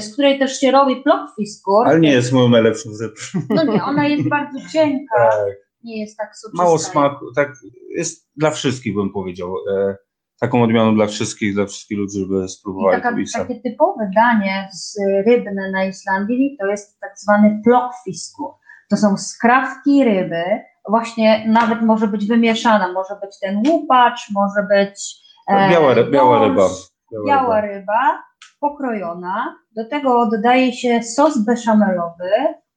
[0.00, 1.86] z której też się robi plotwiskur.
[1.88, 3.14] ale nie jest moją najlepszą z ryb.
[3.50, 5.54] No nie, ona jest bardzo cienka, Tak,
[5.84, 6.64] nie jest tak soczysta.
[6.64, 7.52] mało smaku, tak
[7.96, 9.54] jest dla wszystkich bym powiedział.
[9.78, 9.96] E,
[10.40, 13.38] taką odmianą dla wszystkich, dla wszystkich ludzi, żeby I spróbowali taka, tą isę.
[13.38, 18.50] takie typowe danie z rybne na Islandii to jest tak zwany plokfiskur.
[18.90, 20.42] To są skrawki ryby,
[20.88, 25.14] właśnie nawet może być wymieszana, może być ten łupacz, może być
[25.48, 26.68] e, Biała, ry- biała dorsz, ryba.
[27.26, 28.22] Biała ryba
[28.60, 29.56] pokrojona.
[29.76, 32.30] Do tego dodaje się sos beszamelowy,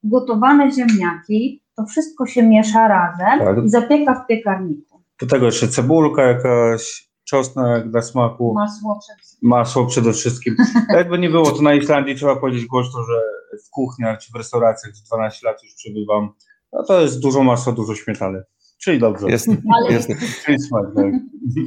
[0.04, 1.62] gotowane ziemniaki.
[1.76, 3.64] To wszystko się miesza razem Tak.
[3.64, 5.02] i zapieka w piekarniku.
[5.20, 10.56] Do tego jeszcze cebulka jakaś, czosnek dla smaku, Masło przed masło przede wszystkim.
[10.98, 13.20] Jakby nie było, to na Islandii trzeba powiedzieć głośno, że
[13.66, 16.28] w kuchniach czy w restauracjach, gdzie 12 lat już przebywam,
[16.72, 18.42] no to jest dużo masła, dużo śmietany.
[18.82, 19.30] Czyli dobrze.
[19.30, 20.14] Jasne, Ale jasne.
[20.44, 21.04] Czyli smak, tak.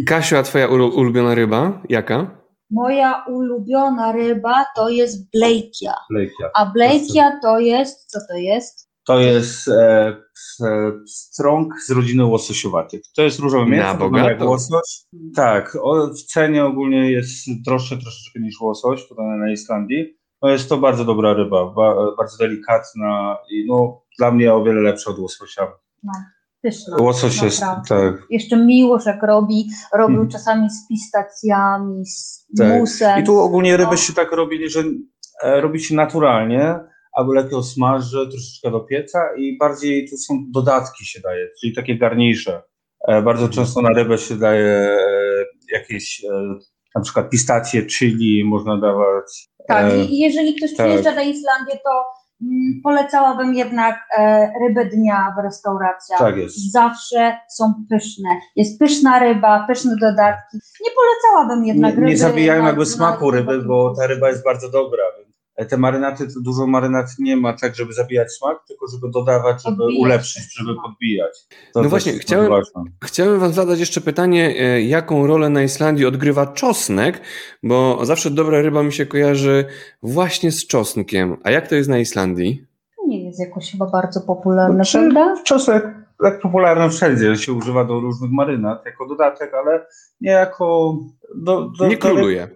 [0.08, 1.82] Kasiu, a twoja ulu- ulubiona ryba?
[1.90, 2.37] Jaka?
[2.72, 5.94] Moja ulubiona ryba to jest blejkia.
[6.10, 6.50] Lejkia.
[6.56, 8.88] A blejkia to jest, co to jest?
[9.08, 10.18] To jest e,
[10.62, 13.02] e, strąg z rodziny łososiowatych.
[13.16, 15.06] To jest różowe Na mięso, jak łosoś.
[15.36, 20.18] Tak, o, w cenie ogólnie jest droższe troszeczkę niż łosoś tutaj na Islandii.
[20.42, 24.82] No jest to bardzo dobra ryba, ba, bardzo delikatna i no, dla mnie o wiele
[24.82, 25.72] lepsza od łososia.
[26.04, 26.12] No,
[26.62, 26.98] pyszna.
[27.00, 28.24] Łosoś jest, tak.
[28.30, 30.30] Jeszcze Miłoszek robi, robił Mhm.
[30.32, 32.80] czasami z pistacjami, z Tak.
[32.80, 33.20] musem.
[33.20, 33.98] I tu ogólnie ryby No.
[33.98, 34.84] się tak robi, że
[35.44, 36.76] e, robi się naturalnie,
[37.14, 41.98] albo lekko smaży, troszeczkę do pieca i bardziej tu są dodatki się daje, czyli takie
[41.98, 42.62] garnisze.
[43.08, 44.98] E, bardzo często na rybę się daje e,
[45.74, 46.26] jakieś
[46.96, 49.48] na przykład pistacje, chili można dawać.
[49.68, 50.86] Tak, i jeżeli ktoś tak.
[50.88, 52.04] przyjeżdża na Islandię, to
[52.84, 56.20] polecałabym jednak e, rybę dnia w restauracjach.
[56.20, 56.72] tak jest.
[56.72, 58.30] Zawsze są pyszne.
[58.56, 60.58] Jest pyszna ryba, pyszne dodatki.
[60.86, 62.08] Nie polecałabym jednak Nie, ryby.
[62.12, 65.04] nie zabijają jakby smaku ryby, bo ta ryba jest bardzo dobra.
[65.58, 69.64] E, Te marynaty, to dużo marynat nie ma tak, żeby zabijać smak, tylko żeby dodawać,
[69.64, 70.86] żeby Podbijać ulepszyć, żeby smak.
[70.86, 71.48] podbijać.
[71.76, 72.84] No też właśnie, chciałem- ważne.
[73.04, 77.22] Chciałem wam zadać jeszcze pytanie, e, jaką rolę na Islandii odgrywa czosnek,
[77.64, 79.66] bo zawsze dobra ryba mi się kojarzy
[80.04, 81.38] właśnie z czosnkiem.
[81.44, 82.66] A jak to jest na Islandii?
[83.08, 85.44] Nie jest jakoś chyba bardzo popularne, Czy prawda?
[85.44, 85.86] czosnek
[86.24, 89.86] tak popularny wszędzie, się używa do różnych marynat jako dodatek, ale
[90.22, 90.98] nie jako...
[91.36, 92.48] Do, do, Nie do króluje.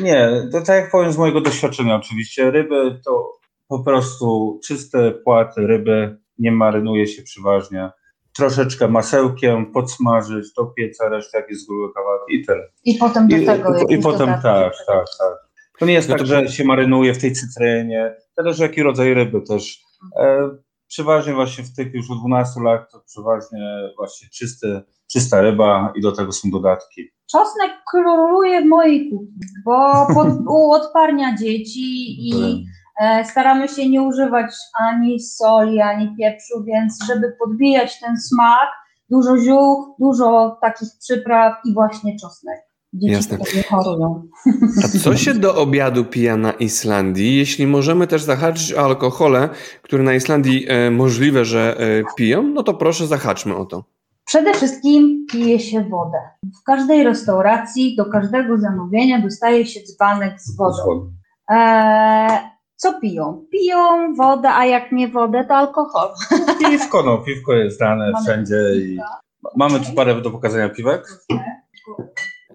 [0.00, 5.66] Nie, to tak jak powiem z mojego doświadczenia oczywiście, ryby to po prostu czyste płaty
[5.66, 7.90] ryby, nie marynuje się przeważnie.
[8.36, 12.68] Troszeczkę masełkiem, podsmażyć, do pieca, reszta jakieś z grube kawałki i tyle.
[12.84, 14.42] I potem do I, tego i, i potem tak,
[14.86, 15.36] tak, tak.
[15.78, 19.14] To nie jest No tak, to- że się marynuje w tej cytrynie, zależy jaki rodzaj
[19.14, 19.80] ryby też.
[20.16, 20.50] E,
[20.88, 24.80] przeważnie właśnie w tych już od 12 lat to przeważnie właśnie czysty,
[25.12, 27.10] czysta ryba i do tego są dodatki.
[27.32, 32.64] Czosnek króluje w mojej kuchni, bo pod, uodparnia dzieci i
[33.00, 38.68] e, staramy się nie używać ani soli, ani pieprzu, więc żeby podbijać ten smak,
[39.10, 42.58] dużo ziół, dużo takich przypraw i właśnie czosnek.
[42.92, 43.38] Dzieci Jasne.
[43.68, 44.22] chorują.
[44.84, 47.36] A co się do obiadu pija na Islandii?
[47.36, 49.48] Jeśli możemy też zahaczyć o alkohole,
[49.82, 53.97] które na Islandii e, możliwe, że e, piją, no to proszę zahaczmy o to.
[54.28, 56.18] Przede wszystkim pije się wodę.
[56.60, 61.12] W każdej restauracji do każdego zamówienia dostaje się dzbanek z wodą.
[61.48, 62.38] Eee,
[62.76, 63.46] co piją?
[63.52, 66.08] Piją wodę, a jak nie wodę, to alkohol.
[66.60, 68.98] Piwko, no, piwko jest dane Mamy wszędzie i
[69.56, 71.08] mamy tu parę do pokazania piwek.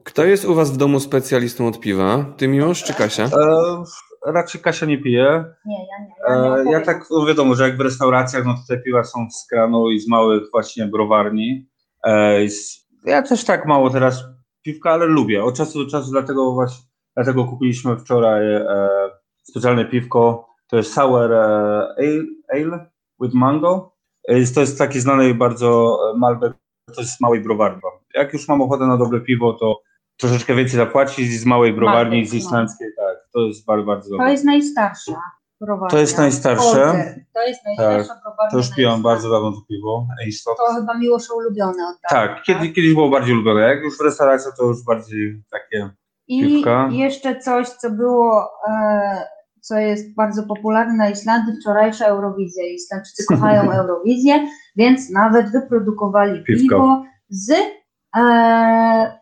[0.03, 2.25] Kto jest u Was w domu specjalistą od piwa?
[2.37, 3.23] Ty Miłosz czy Kasia?
[3.23, 3.29] E,
[4.25, 5.45] raczej Kasia nie pije.
[5.65, 6.13] Nie, ja nie.
[6.29, 6.83] Ja, nie E, ja opowiem.
[6.83, 9.99] tak, no wiadomo, że jak w restauracjach, no to te piwa są z kranu i
[9.99, 11.67] z małych właśnie browarni.
[12.05, 12.39] E,
[13.05, 14.23] ja też tak mało teraz
[14.61, 15.43] piwka, ale lubię.
[15.43, 18.67] Od czasu do czasu, dlatego właśnie, dlatego kupiliśmy wczoraj e,
[19.43, 20.47] specjalne piwko.
[20.67, 21.95] To jest Sour ale,
[22.53, 23.93] ale with Mango.
[24.55, 26.53] To jest taki znany bardzo Malbec,
[26.95, 27.81] to jest z małej browarni.
[28.15, 29.81] Jak już mam ochotę na dobre piwo, to
[30.17, 32.39] troszeczkę więcej zapłacić z małej browarni, Malbec, z no.
[32.39, 33.17] islandzkiej, tak.
[33.33, 34.25] To jest bardzo, bardzo dobre.
[34.25, 35.21] To jest najstarsza
[35.61, 35.89] browarnia.
[35.89, 36.83] To jest najstarsze.
[36.83, 37.25] Order.
[37.33, 38.51] To jest najstarsza browarnia.
[38.51, 40.07] To już piłam bardzo dawno to piwo.
[40.45, 43.61] To chyba Miłosza ulubione od dawna, Tak, kiedy, kiedyś było bardziej lubione.
[43.61, 45.89] Jak już w restauracji, to już bardziej takie.
[46.27, 46.89] I piwka.
[46.91, 49.25] jeszcze coś, co było, e,
[49.61, 52.63] co jest bardzo popularne na Islandii, wczorajsza Eurowizja.
[52.65, 56.61] Islandczycy kochają Eurowizję, więc nawet wyprodukowali Piwko.
[56.61, 57.51] piwo z
[58.17, 59.19] e,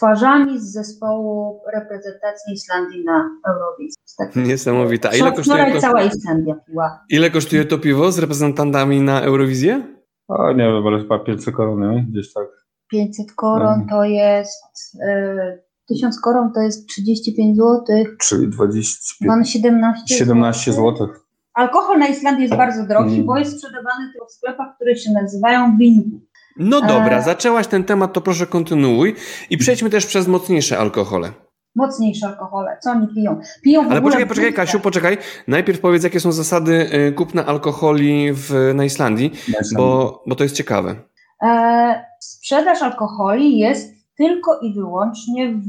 [0.00, 4.02] twarzami z zespołu reprezentacji Islandii na Eurowizji.
[4.18, 4.36] Tak.
[4.36, 5.08] Niesamowite.
[5.10, 7.00] A ile kosztuje, Wczoraj to, cała Islandia piła.
[7.10, 9.82] ile kosztuje to piwo z reprezentantami na Eurowizję?
[10.28, 12.44] O, nie wiem, ale chyba 500 korony, gdzieś tak.
[12.90, 13.88] 500 koron Mhm.
[13.88, 15.58] to jest, e,
[15.88, 17.82] 1000 koron to jest 35 zł,
[18.18, 21.08] Czyli 25, pan 17 17 zł.
[21.54, 23.26] Alkohol na Islandii jest bardzo drogi, Mm.
[23.26, 26.20] bo jest sprzedawany tylko w sklepach, które się nazywają wingu.
[26.62, 27.22] No dobra, E.
[27.22, 29.14] zaczęłaś ten temat, to proszę kontynuuj
[29.50, 31.32] i przejdźmy też przez mocniejsze alkohole.
[31.76, 32.78] Mocniejsze alkohole.
[32.82, 33.40] Co oni piją?
[33.62, 34.52] Piją w Ale ogóle poczekaj, poczekaj.
[34.52, 35.18] Kasiu, poczekaj.
[35.48, 39.32] Najpierw powiedz, jakie są zasady y, kupna alkoholi w, na Islandii,
[39.76, 40.94] bo, bo to jest ciekawe.
[41.42, 45.68] E, sprzedaż alkoholi jest tylko i wyłącznie w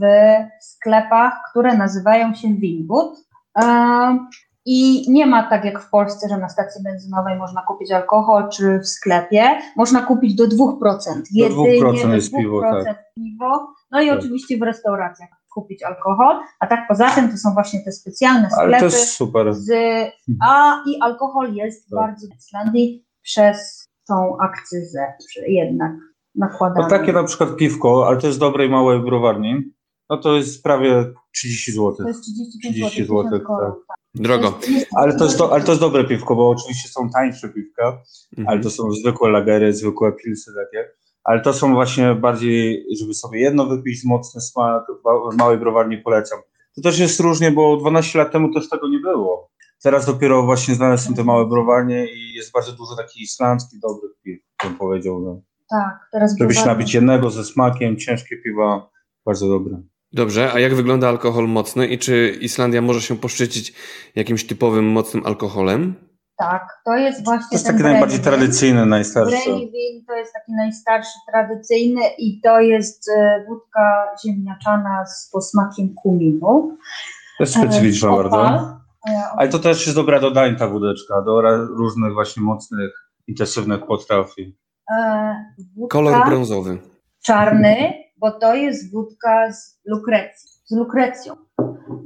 [0.61, 3.17] sklepach, które nazywają się Wingwood.
[4.65, 8.79] I nie ma tak jak w Polsce, że na stacji benzynowej można kupić alkohol, czy
[8.79, 9.43] w sklepie.
[9.75, 10.47] Można kupić do 2%.
[11.37, 13.03] Do 2% do jest piwo, tak.
[13.15, 13.73] piwo.
[13.91, 14.19] No i Tak.
[14.19, 18.77] oczywiście w restauracjach kupić alkohol, a tak poza tym to są właśnie te specjalne Ale
[18.77, 18.79] sklepy.
[18.79, 19.53] to jest super.
[19.53, 19.69] z,
[20.41, 21.99] a i alkohol jest Tak.
[21.99, 25.13] bardzo w Islandii przez tą akcyzę
[25.47, 25.91] jednak
[26.35, 26.81] nakładaną.
[26.81, 29.73] No takie na przykład piwko, ale to jest dobrej małej browarni,
[30.09, 31.95] no to jest prawie 30 zł.
[31.97, 33.07] To jest 35 30 zł.
[33.07, 33.47] złotych,
[34.15, 34.59] Drogo.
[34.97, 38.01] Ale to, jest do, ale to jest dobre piwko, bo oczywiście są tańsze piwka,
[38.37, 38.47] Mhm.
[38.47, 40.89] ale to są zwykłe lagery, zwykłe pilsy takie.
[41.23, 44.83] Ale to są właśnie bardziej, żeby sobie jedno wypić, mocny smak,
[45.33, 46.39] w małej browarni polecam.
[46.75, 49.51] To też jest różnie, bo 12 lat temu też tego nie było.
[49.83, 54.11] Teraz dopiero właśnie znane są te małe browarnie i jest bardzo dużo takich islandzkich dobrych
[54.23, 55.21] piw, bym powiedział.
[55.21, 55.41] No.
[55.69, 58.89] Tak, teraz Żeby się napić jednego ze smakiem, ciężkie piwa,
[59.25, 59.81] bardzo dobre.
[60.13, 63.73] Dobrze, a jak wygląda alkohol mocny i czy Islandia może się poszczycić
[64.15, 65.95] jakimś typowym mocnym alkoholem?
[66.37, 69.31] Tak, to jest właśnie To jest ten taki najbardziej tradycyjny, najstarszy.
[69.45, 76.77] Brennivin to jest taki najstarszy, tradycyjny i to jest e, wódka ziemniaczana z posmakiem kuminu.
[77.37, 78.45] To jest specyficzna E, bardzo.
[79.09, 82.91] E, Ale to też jest dobra do dań ta wódeczka, do różnych właśnie mocnych,
[83.27, 84.37] intensywnych potraw.
[84.37, 84.55] i-
[84.91, 85.35] e,
[85.75, 86.77] wódka Kolor brązowy.
[87.25, 91.33] czarny, bo to jest wódka z lukrecji, z lukrecją.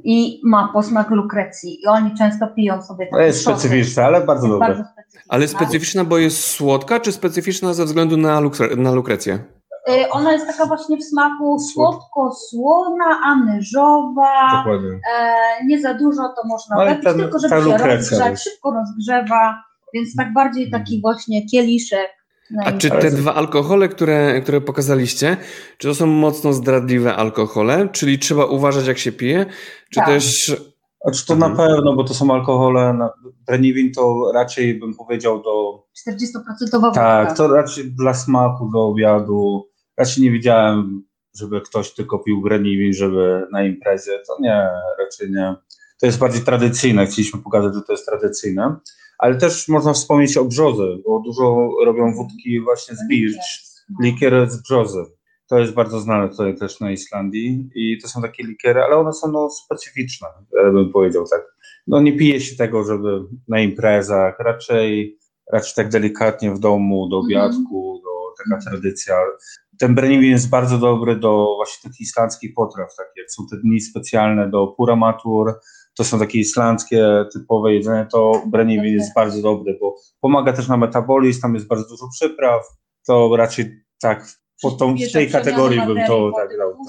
[0.04, 1.82] I ma posmak lukrecji.
[1.84, 3.60] I oni często piją sobie To takie jest sosy.
[3.60, 4.68] specyficzne, ale bardzo Jest dobre.
[4.68, 5.22] bardzo specyficzna.
[5.36, 9.40] Ale specyficzna, bo jest słodka, czy specyficzna ze względu na, lukre- na lukrecję?
[9.90, 14.52] Y, Ona jest taka właśnie w smaku słodko-słona, anyżowa.
[14.58, 14.90] Dokładnie.
[14.90, 17.96] E, nie za dużo to można No i wypić, ten- tylko ta żeby się lukrecja
[17.96, 18.44] rozgrzać, jest.
[18.44, 22.10] szybko rozgrzewa, więc tak bardziej taki właśnie kieliszek.
[22.52, 25.38] Na A czy te dwa alkohole, które, które pokazaliście,
[25.78, 27.90] czy to są mocno zdradliwe alkohole?
[27.92, 29.46] Czyli trzeba uważać, jak się pije?
[29.90, 30.06] Czy Tak.
[30.08, 30.56] też.
[31.04, 31.52] Znaczy to Mhm.
[31.52, 32.98] na pewno, bo to są alkohole,
[33.48, 36.94] Brennivin to raczej bym powiedział do, 40% wódka.
[36.94, 39.70] tak, to raczej dla smaku, do obiadu.
[39.98, 41.04] Raczej nie widziałem,
[41.38, 44.68] żeby ktoś tylko pił Brennivin, żeby na imprezie, to nie,
[45.00, 45.56] raczej nie.
[46.00, 48.76] To jest bardziej tradycyjne, chcieliśmy pokazać, że to jest tradycyjne,
[49.18, 53.64] ale też można wspomnieć o brzozy, bo dużo robią wódki właśnie z bircz,
[54.02, 55.06] likier z brzozy.
[55.50, 59.14] To jest bardzo znane tutaj też na Islandii i to są takie likiery, ale one
[59.14, 60.28] są no, specyficzne,
[60.74, 61.42] bym powiedział tak.
[61.88, 65.18] No nie pije się tego, żeby na imprezach, raczej,
[65.52, 67.26] raczej tak delikatnie w domu, do Mhm.
[67.26, 68.10] obiadku, do
[68.44, 69.16] taka tradycja.
[69.80, 74.50] ten breniwin jest bardzo dobry do właśnie takich islandzkich potraw, takie są te dni specjalne
[74.50, 75.54] do puramatur,
[75.98, 80.78] to są takie islandzkie typowe jedzenie, to breniwin jest bardzo dobry, bo pomaga też na
[80.78, 82.62] metabolizm, tam jest bardzo dużo przypraw,
[83.08, 84.28] to raczej tak
[84.62, 86.72] po tą, w tej kategorii bym to tak dał.
[86.72, 86.80] Tak.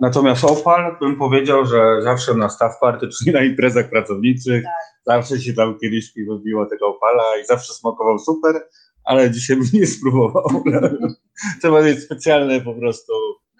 [0.00, 4.72] Natomiast opal bym powiedział, że zawsze na staff party, czyli na imprezach pracowniczych, Tak.
[5.06, 8.68] zawsze się tam kieliszki wybiło tego opala i zawsze smakował super,
[9.04, 10.62] ale dzisiaj bym nie spróbował.
[11.60, 13.12] Trzeba mieć specjalne po prostu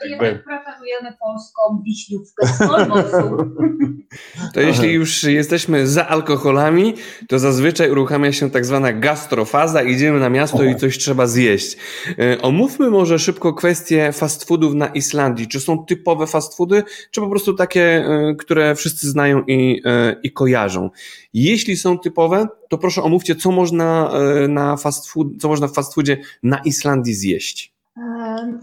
[0.09, 0.27] jakby...
[0.27, 2.59] jednak preferujemy polską wiśniówkę z.
[4.55, 6.95] To jeśli już jesteśmy za alkoholami,
[7.29, 11.77] to zazwyczaj uruchamia się tak zwana gastrofaza, idziemy na miasto i coś trzeba zjeść.
[12.19, 15.49] E, Omówmy może szybko kwestię fast foodów na Islandii.
[15.49, 20.17] Czy są typowe fast foody, czy po prostu takie, e, które wszyscy znają i, e,
[20.23, 20.91] i kojarzą?
[21.35, 24.13] Jeśli są typowe, to proszę omówcie, co można
[24.49, 27.70] na fast food, co można w fast foodzie na Islandii zjeść.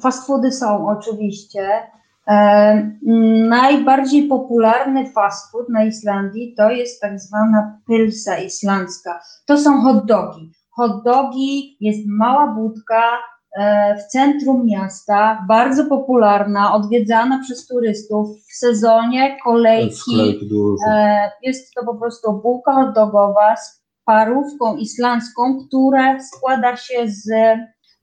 [0.01, 1.69] Fast foody są oczywiście.
[3.49, 9.19] Najbardziej popularny fast food na Islandii to jest tak zwana pylsa islandzka.
[9.45, 10.51] To są hot dogi.
[10.75, 13.01] Hot dogi jest mała budka
[13.57, 20.15] e, w centrum miasta, bardzo popularna, odwiedzana przez turystów w sezonie, kolejki.
[20.87, 27.29] E, Jest to po prostu bułka hot dogowa z parówką islandzką, która składa się z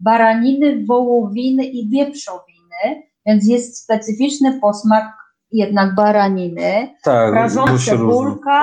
[0.00, 5.04] baraniny, wołowiny i wieprzowiny, więc jest specyficzny posmak
[5.52, 8.62] jednak baraniny, tak, prażące bułka.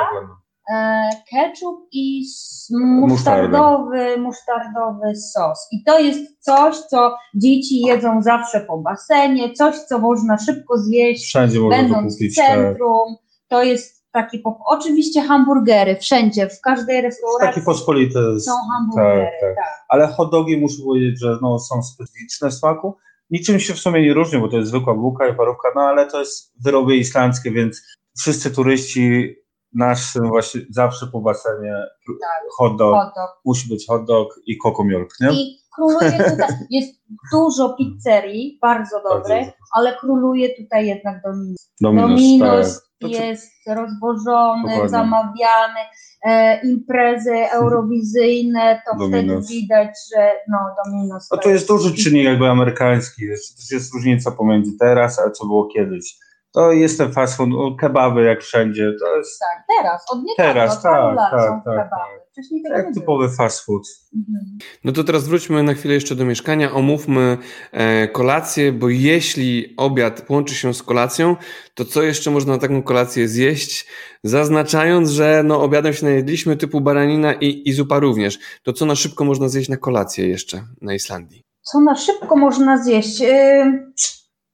[0.73, 2.25] e, ketchup i
[2.71, 5.67] musztardowy, musztardowy sos.
[5.71, 11.25] I to jest coś, co dzieci jedzą zawsze po basenie, coś, co można szybko zjeść,
[11.25, 12.35] Wszędzie będąc w.
[12.35, 12.45] Tak.
[12.47, 13.15] centrum.
[13.47, 18.39] To jest taki, pop- oczywiście hamburgery, wszędzie, w każdej restauracji Taki pospolity.
[18.39, 19.26] są hamburgery.
[19.41, 19.56] tak, tak.
[19.56, 19.86] tak.
[19.89, 22.97] Ale hot dogi muszę powiedzieć, że no, są specyficzne w smaku.
[23.30, 26.08] Niczym się w sumie nie różnią, bo to jest zwykła bułka i parówka, no ale
[26.08, 27.82] to jest wyroby islandzkie, więc
[28.19, 29.36] wszyscy turyści
[29.74, 31.74] naszym właśnie zawsze po basenie
[32.21, 32.41] Tak.
[32.58, 33.41] hot dog, Hot dog.
[33.45, 35.32] musi być hot dog i kokomilk, nie?
[35.32, 37.02] I króluje tutaj, jest
[37.34, 39.52] dużo pizzerii, bardzo dobrych, Bardzo.
[39.74, 41.71] ale króluje tutaj jednak Dominos.
[41.82, 44.89] Dominos, Dominos To czy- jest rozwożony, Dokładnie.
[44.89, 45.79] zamawiany,
[46.25, 49.45] e, imprezy eurowizyjne, to Dominos.
[49.45, 54.31] wtedy widać, że no Dominos No to jest duży czynnik jakby amerykański, też jest różnica
[54.31, 56.15] pomiędzy teraz, a co było kiedyś.
[56.53, 60.77] To jest ten fast food, kebaby jak wszędzie, to jest Tak, teraz, od niedawna, Teraz,
[60.77, 61.89] od tak, lat tak, są tak, kebaby.
[61.89, 62.31] tak.
[62.31, 63.83] Wcześniej typowy fast food.
[64.15, 64.57] Mhm.
[64.83, 67.37] No to teraz wróćmy na chwilę jeszcze do mieszkania, omówmy
[67.71, 71.35] e, kolację, bo jeśli obiad łączy się z kolacją,
[71.75, 73.87] to co jeszcze można na taką kolację zjeść,
[74.23, 78.95] zaznaczając, że no obiadem się najedliśmy typu baranina i, i zupa również, to co na
[78.95, 81.43] szybko można zjeść na kolację jeszcze na Islandii?
[81.63, 83.21] co na szybko można zjeść.
[83.21, 83.93] Ym,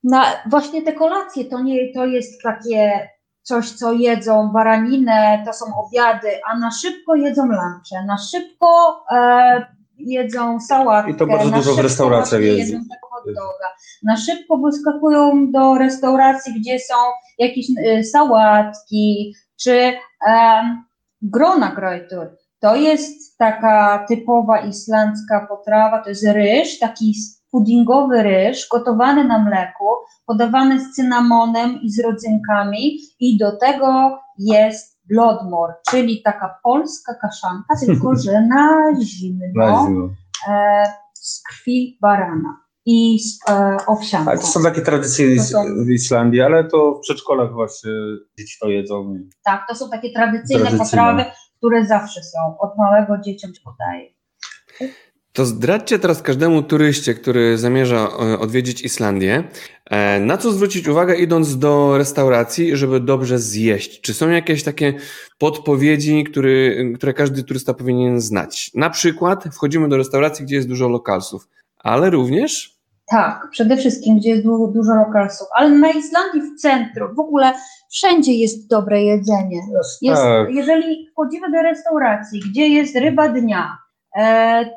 [0.09, 3.09] Na, właśnie te kolacje to, nie, to jest takie
[3.41, 9.65] coś, co jedzą baraninę, to są obiady, a na szybko jedzą lunche, na szybko e,
[9.97, 11.11] jedzą sałatkę.
[11.11, 12.71] I to bardzo dużo w restauracjach jest.
[12.71, 12.83] jedzą
[13.25, 13.69] doga.
[14.03, 16.95] Na szybko wyskakują do restauracji, gdzie są
[17.37, 19.93] jakieś y, sałatki, czy
[20.27, 20.83] em,
[21.21, 22.35] grona grojtur.
[22.59, 27.13] To jest taka typowa islandzka potrawa, to jest ryż, taki
[27.51, 29.85] puddingowy ryż, gotowany na mleku,
[30.25, 37.75] podawany z cynamonem i z rodzynkami i do tego jest blodmor, czyli taka polska kaszanka,
[37.85, 39.89] tylko że na zimno,
[40.49, 40.83] e,
[41.13, 44.31] z krwi barana i z e, owsianką.
[44.31, 47.91] To są takie tradycyjne To są- w Islandii, ale to w przedszkolach właśnie
[48.39, 49.15] dzieci to jedzą.
[49.45, 50.85] Tak, to są takie tradycyjne, Tradycyjne.
[50.85, 51.25] potrawy,
[51.57, 54.09] które zawsze są, od małego dzieciom się podaje.
[55.37, 59.43] To zdradźcie teraz każdemu turyście, który zamierza e, odwiedzić Islandię,
[59.85, 64.01] e, na co zwrócić uwagę idąc do restauracji, żeby dobrze zjeść.
[64.01, 64.93] Czy są jakieś takie
[65.37, 68.71] podpowiedzi, który, które każdy turysta powinien znać?
[68.75, 71.47] Na przykład wchodzimy do restauracji, gdzie jest dużo lokalsów,
[71.79, 72.77] ale również
[73.11, 77.53] Tak, przede wszystkim, gdzie jest du- dużo lokalsów, ale na Islandii w centrum, w ogóle
[77.91, 79.61] wszędzie jest dobre jedzenie.
[80.01, 80.49] Jest, tak.
[80.51, 83.77] Jeżeli wchodzimy do restauracji, gdzie jest ryba dnia,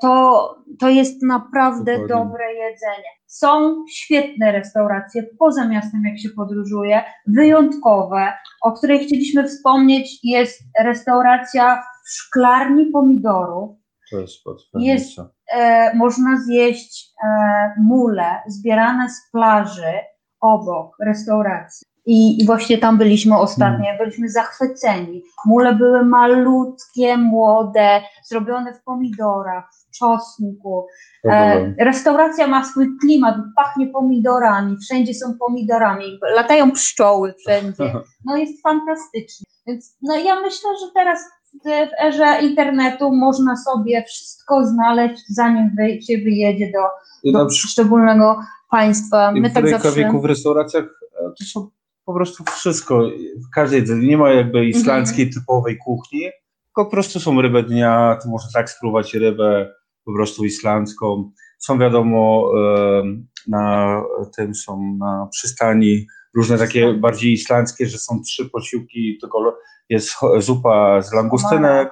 [0.03, 2.17] to, to jest naprawdę Dokładnie.
[2.25, 3.09] dobre jedzenie.
[3.27, 10.19] Są świetne restauracje poza miastem, jak się podróżuje, wyjątkowe, o której chcieliśmy wspomnieć.
[10.23, 13.71] Jest restauracja w szklarni pomidorów.
[14.11, 15.17] To jest Jest-
[15.55, 17.29] E, można zjeść e,
[17.81, 19.93] mule zbierane z plaży
[20.41, 21.87] obok restauracji.
[22.07, 23.99] I, I właśnie tam byliśmy ostatnio, hmm.
[23.99, 25.23] byliśmy zachwyceni.
[25.47, 30.87] Mule były malutkie, młode, zrobione w pomidorach, w czosnku.
[31.25, 37.93] E, restauracja ma swój klimat, pachnie pomidorami, wszędzie są pomidorami, latają pszczoły wszędzie.
[38.25, 39.47] No jest fantastycznie.
[39.67, 41.21] Więc no ja myślę, że teraz
[41.65, 41.69] w
[42.03, 48.41] erze internetu można sobie wszystko znaleźć, zanim wy, się wyjedzie do, do szczególnego
[48.71, 49.33] państwa.
[49.33, 50.13] My w tak zawsze...
[50.13, 51.71] w restauracjach e, to są
[52.11, 53.11] po prostu wszystko,
[53.47, 55.35] w każdej nie ma jakby islandzkiej mm -hmm.
[55.35, 60.45] typowej kuchni, tylko po prostu są ryby dnia, to można tak spróbować rybę po prostu
[60.45, 61.31] islandzką.
[61.59, 62.53] Są wiadomo,
[63.49, 64.03] na
[64.37, 69.59] tym są na przystani różne takie bardziej islandzkie, że są trzy posiłki, tylko
[69.89, 71.91] jest zupa z langustynek,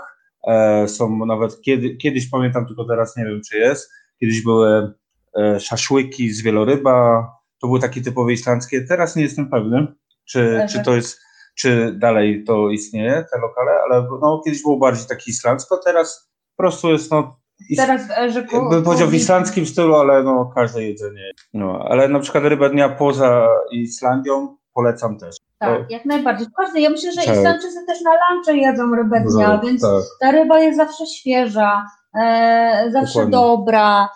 [0.49, 3.91] e, są nawet kiedy, kiedyś pamiętam, tylko teraz nie wiem czy jest,
[4.21, 4.95] kiedyś były
[5.39, 7.27] e, szaszłyki z wieloryba,
[7.61, 9.87] to były takie typowe islandzkie, teraz nie jestem pewny,
[10.31, 11.21] czy, czy to jest,
[11.55, 16.63] czy dalej to istnieje, te lokale, ale no, kiedyś było bardziej taki islandzko, teraz po
[16.63, 17.39] prostu jest no,
[17.77, 21.31] Teraz w erze Bym powiedział w islandzkim stylu, ale no każde jedzenie.
[21.55, 25.37] No, ale na przykład rybę dnia poza Islandią polecam też.
[25.59, 25.93] Tak, to...
[25.93, 26.47] jak najbardziej.
[26.57, 27.37] Każdy, ja myślę, że tak.
[27.37, 30.03] Islandczycy też na lunche jedzą rybę dnia, no, więc tak.
[30.21, 31.87] ta ryba jest zawsze świeża,
[32.21, 33.33] e, zawsze Dokładnie.
[33.33, 34.09] dobra.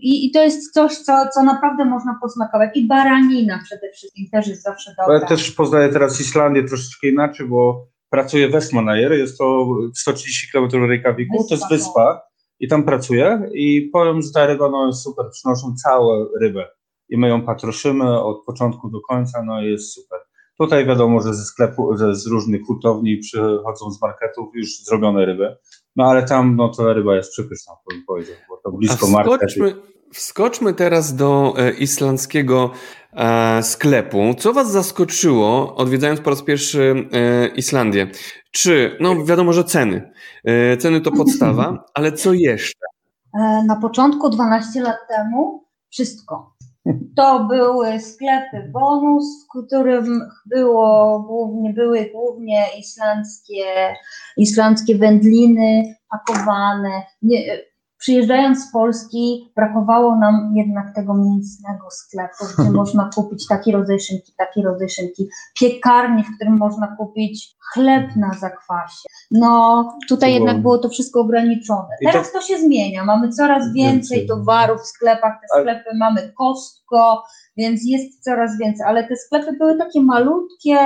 [0.00, 2.70] I, I, to jest coś, co, co naprawdę można posmakować.
[2.74, 5.18] I baranina przede wszystkim też jest zawsze dobra.
[5.18, 10.88] Ja też poznaję teraz Islandię troszeczkę inaczej, bo pracuję w Westmanajer, jest to 130 km
[10.88, 12.22] Reykjaviku, to jest wyspa
[12.60, 16.68] i tam pracuję i powiem, że ta ryba no, jest super, przynoszą całą rybę
[17.08, 20.18] i my ją patroszymy od początku do końca, no i jest super.
[20.58, 25.56] Tutaj wiadomo, że ze sklepu, że z różnych hurtowni przychodzą z marketów już zrobione ryby,
[25.96, 29.74] no ale tam no to ryba jest przepyszna, bym powiedział, bo to blisko wskoczmy,
[30.12, 32.70] Wskoczmy teraz do e, islandzkiego
[33.12, 34.34] e, sklepu.
[34.38, 38.10] Co Was zaskoczyło, odwiedzając po raz pierwszy e, Islandię?
[38.50, 40.12] Czy, no wiadomo, że ceny.
[40.78, 42.86] Ceny to podstawa, ale co jeszcze?
[43.66, 46.55] Na początku, 12 lat temu, wszystko.
[47.16, 53.94] To były sklepy bonus, w którym było głównie, były głównie islandzkie,
[54.36, 57.02] islandzkie wędliny pakowane.
[57.22, 57.58] Nie,
[58.06, 64.32] Przyjeżdżając z Polski, brakowało nam jednak tego mięsnego sklepu, gdzie można kupić taki rodzaj szynki,
[64.38, 65.28] taki rodzaj szynki,
[65.60, 69.08] piekarni, w którym można kupić chleb na zakwasie.
[69.30, 71.88] No, tutaj jednak było to wszystko ograniczone.
[72.04, 74.26] Teraz to się zmienia, mamy coraz więcej.
[74.26, 77.24] towarów w sklepach, te sklepy mamy Kostko,
[77.56, 80.78] więc jest coraz więcej, ale te sklepy były takie malutkie,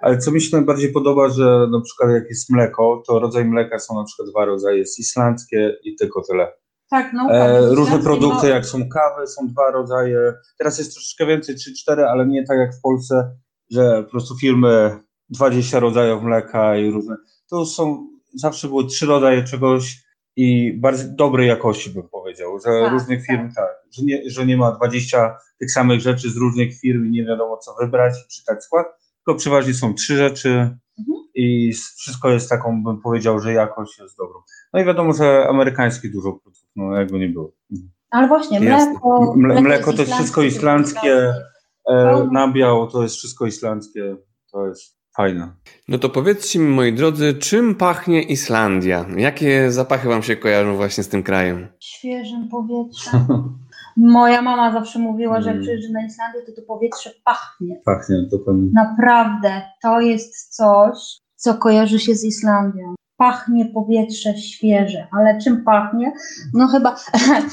[0.00, 3.78] ale co mi się najbardziej podoba, że na przykład jak jest mleko, to rodzaj mleka
[3.78, 6.52] są na przykład dwa rodzaje, jest islandzkie i tylko tyle.
[6.90, 7.30] Tak, no.
[7.30, 10.32] E, różne produkty, jak są kawy, są dwa rodzaje.
[10.58, 13.36] Teraz jest troszeczkę więcej, trzy, cztery, ale nie tak jak w Polsce,
[13.70, 17.16] że po prostu firmy 20 rodzajów mleka i różne.
[17.50, 20.04] To są, zawsze były trzy rodzaje czegoś
[20.36, 23.54] i bardzo dobrej jakości bym powiedział, że tak, różnych firm tak.
[23.54, 27.24] tak, że, nie, że nie ma 20 tych samych rzeczy z różnych firm i nie
[27.24, 28.86] wiadomo co wybrać i czytać skład,
[29.30, 31.28] tylko przeważnie są trzy rzeczy mhm.
[31.34, 34.40] i wszystko jest taką, bym powiedział, że jakość jest dobrą.
[34.72, 37.52] No i wiadomo, że amerykańskie dużo produktów, no jakby nie było.
[37.72, 37.90] Mhm.
[38.10, 39.34] Ale właśnie, mleko.
[39.36, 41.34] Mle, mleko to jest wszystko islandzkie,
[41.90, 44.16] e, nabiał to jest wszystko islandzkie,
[44.52, 45.52] to jest fajne.
[45.88, 49.06] No to powiedzcie mi, moi drodzy, czym pachnie Islandia?
[49.16, 51.68] Jakie zapachy Wam się kojarzą właśnie z tym krajem?
[51.80, 53.26] Świeżym powietrzem.
[53.96, 55.62] Moja mama zawsze mówiła, że jak mm.
[55.62, 57.80] przyjeżdża na Islandię, to to powietrze pachnie.
[57.84, 58.70] Pachnie, dokładnie.
[58.74, 60.96] Naprawdę, to jest coś,
[61.36, 62.94] co kojarzy się z Islandią.
[63.16, 66.12] Pachnie powietrze świeże, ale czym pachnie?
[66.54, 66.96] No chyba,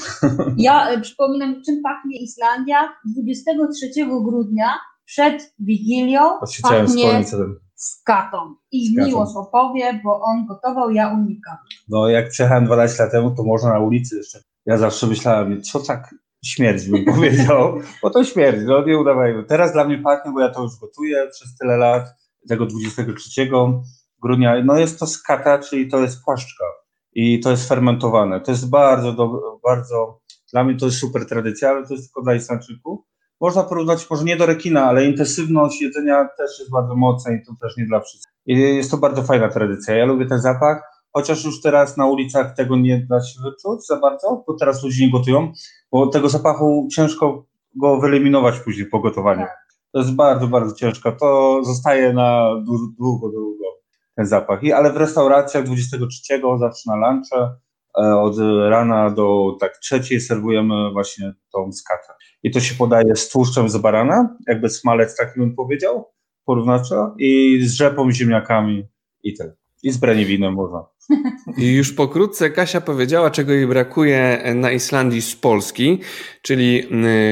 [0.56, 3.90] ja e, przypominam, czym pachnie Islandia 23
[4.24, 4.74] grudnia
[5.04, 6.20] przed Wigilią
[6.62, 7.24] pachnie
[7.74, 8.54] z katą.
[8.72, 11.56] I miłość opowie, bo on gotował, ja unikam.
[11.88, 14.38] No jak przyjechałem 12 lat temu, to można na ulicy jeszcze.
[14.66, 16.14] Ja zawsze myślałem, co tak
[16.44, 19.44] śmierć bym powiedział, bo to śmierć, no nie udawajmy.
[19.44, 22.08] Teraz dla mnie pachnie, bo ja to już gotuję przez tyle lat,
[22.48, 23.50] tego 23
[24.22, 26.64] grudnia, no jest to skata, czyli to jest płaszczka
[27.12, 28.40] i to jest fermentowane.
[28.40, 30.20] To jest bardzo, do, bardzo,
[30.52, 33.00] dla mnie to jest super tradycja, ale to jest tylko dla Islandczyków.
[33.40, 37.52] Można porównać, może nie do rekina, ale intensywność jedzenia też jest bardzo mocna i to
[37.60, 38.32] też nie dla wszystkich.
[38.46, 39.96] I jest to bardzo fajna tradycja.
[39.96, 40.82] Ja lubię ten zapach,
[41.18, 45.06] chociaż już teraz na ulicach tego nie da się wyczuć za bardzo, bo teraz ludzie
[45.06, 45.52] nie gotują,
[45.92, 47.46] bo tego zapachu ciężko
[47.76, 49.40] go wyeliminować później po gotowaniu.
[49.40, 49.68] Tak.
[49.92, 51.12] To jest bardzo, bardzo ciężko.
[51.12, 52.50] To zostaje na
[52.98, 53.64] długo, długo
[54.16, 54.62] ten zapach.
[54.62, 57.56] I, ale w restauracjach 23 zawsze na lunche
[57.94, 58.36] od
[58.68, 62.12] rana do tak trzeciej serwujemy właśnie tą skatę.
[62.42, 66.08] I to się podaje z tłuszczem z barana, jakby smalec taki bym powiedział,
[66.44, 68.88] porównawczo, i z rzepą, ziemniakami
[69.22, 69.67] i tak.
[69.82, 70.84] I z breniwinem można.
[71.56, 76.00] I już pokrótce Kasia powiedziała, czego jej brakuje na Islandii z Polski,
[76.42, 76.82] czyli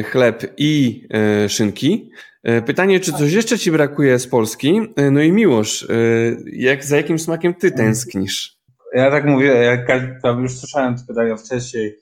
[0.01, 1.03] y, chleb i
[1.45, 2.11] y, szynki.
[2.49, 4.81] Y, pytanie, czy coś jeszcze ci brakuje z Polski?
[5.13, 5.89] No i Miłosz,
[6.53, 8.57] jak, za jakim smakiem ty tęsknisz?
[8.95, 9.87] Ja tak mówię, jak
[10.23, 11.97] tam już słyszałem te pytania wcześniej,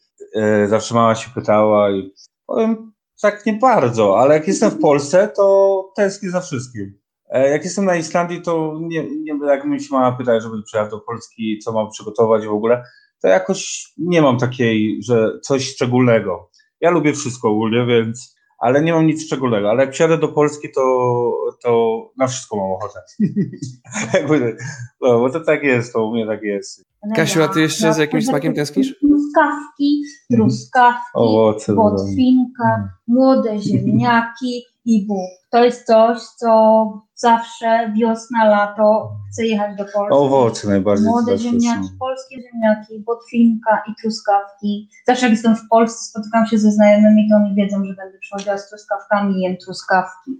[0.66, 2.12] zawsze mama się pytała i
[2.46, 2.92] powiem
[3.22, 7.03] tak nie bardzo, ale jak jestem w Polsce, to tęsknię za wszystkim.
[7.30, 10.90] E, jak jestem na Islandii, to nie, nie jak mi się mama pyta, żeby przyjechać
[10.90, 12.84] do Polski, co mam przygotować w ogóle,
[13.22, 16.50] to jakoś nie mam takiej, że coś szczególnego.
[16.80, 19.70] Ja lubię wszystko ogólnie, więc, ale nie mam nic szczególnego.
[19.70, 20.82] Ale jak przyjadę do Polski, to,
[21.62, 23.00] to na wszystko mam ochotę.
[25.00, 26.82] No, bo to tak jest, to u mnie tak jest.
[27.16, 28.98] Kasiu, a ty jeszcze z jakimś smakiem tęsknisz?
[28.98, 30.02] Truskawki,
[30.32, 35.30] truskawki, Owoce, botwinka, młode ziemniaki i bób.
[35.50, 40.10] To jest coś, co zawsze wiosna, lato chcę jechać do Polski.
[40.10, 41.06] Owoce najbardziej.
[41.06, 44.88] Młode ziemniaki, polskie ziemniaki, botwinka i truskawki.
[45.06, 48.58] Zawsze jak jestem w Polsce, spotykam się ze znajomymi, to oni wiedzą, że będę przychodziła
[48.58, 50.30] z truskawkami i jem truskawki.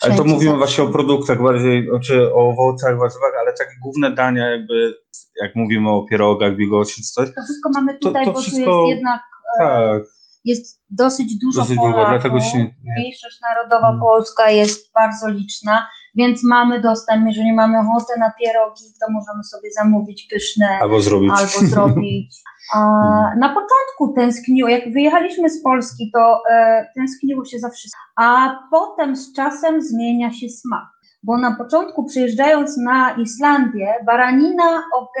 [0.00, 4.50] ale to mówimy właśnie o produktach bardziej, znaczy o owocach, warzywach, ale takie główne dania
[4.50, 4.94] jakby,
[5.42, 7.34] jak mówimy o pierogach, bigoci czy coś.
[7.34, 8.64] To wszystko mamy tutaj, to, to bo wszystko...
[8.64, 9.20] tu jest jednak...
[9.60, 10.14] E, tak
[10.44, 11.96] jest dosyć dużo dosyć Polaków.
[11.96, 12.66] Długo, dlatego się...
[12.96, 14.00] Mniejszość narodowa hmm.
[14.00, 19.68] polska jest bardzo liczna, więc mamy dostęp, jeżeli mamy ochotę na pierogi, to możemy sobie
[19.72, 21.30] zamówić pyszne albo zrobić.
[21.30, 22.42] Albo zrobić.
[22.74, 23.38] A, hmm.
[23.38, 29.16] na początku tęskniło, jak wyjechaliśmy z Polski, to e, tęskniło się za wszystkim, a potem
[29.16, 30.93] z czasem zmienia się smak
[31.24, 35.18] bo na początku przyjeżdżając na Islandię, baranina ok,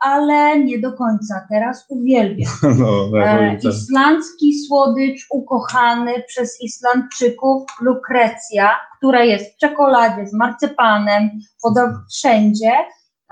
[0.00, 1.46] ale nie do końca.
[1.50, 2.52] Teraz uwielbiam.
[2.80, 11.30] No, e, islandzki słodycz ukochany przez Islandczyków lukrecja, która jest w czekoladzie z marcepanem,
[11.62, 12.72] podobno wszędzie.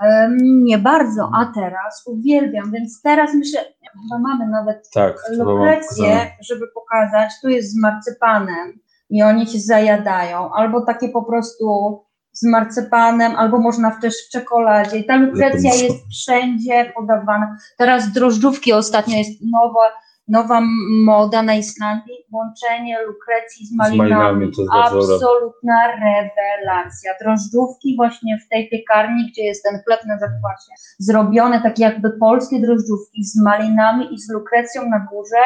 [0.01, 3.61] E, nie bardzo, a teraz uwielbiam, więc teraz myślę,
[4.01, 8.79] chyba mamy nawet tak, lukrecję, żeby pokazać, tu jest z marcepanem
[9.09, 11.99] i oni się zajadają, albo takie po prostu
[12.31, 14.97] z marcepanem, albo można też w czekoladzie.
[14.97, 17.57] I ta lukrecja jest wszędzie podawana.
[17.77, 19.85] Teraz drożdżówki ostatnio jest nowa,
[20.27, 20.61] nowa
[21.05, 24.09] moda na Islandii, łączenie lukrecji z malinami.
[24.09, 27.13] Z malinami Absolutna rewelacja.
[27.21, 32.59] Drożdżówki właśnie w tej piekarni, gdzie jest ten chleb na zakwasie, zrobione tak jakby polskie
[32.59, 35.41] drożdżówki z malinami i z lukrecją na górze.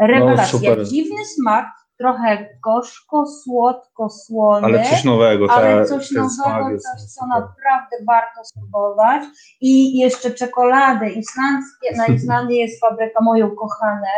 [0.00, 0.76] Rewelacja.
[0.76, 1.66] No, Dziwny smak,
[1.98, 4.66] trochę gorzko, słodko, słony.
[4.66, 5.46] Ale coś nowego.
[5.50, 9.22] Ale coś nowego, coś, co naprawdę warto spróbować.
[9.60, 11.96] I jeszcze czekolady islandzkie.
[11.96, 14.08] Na Islandii jest fabryka, moje ukochane,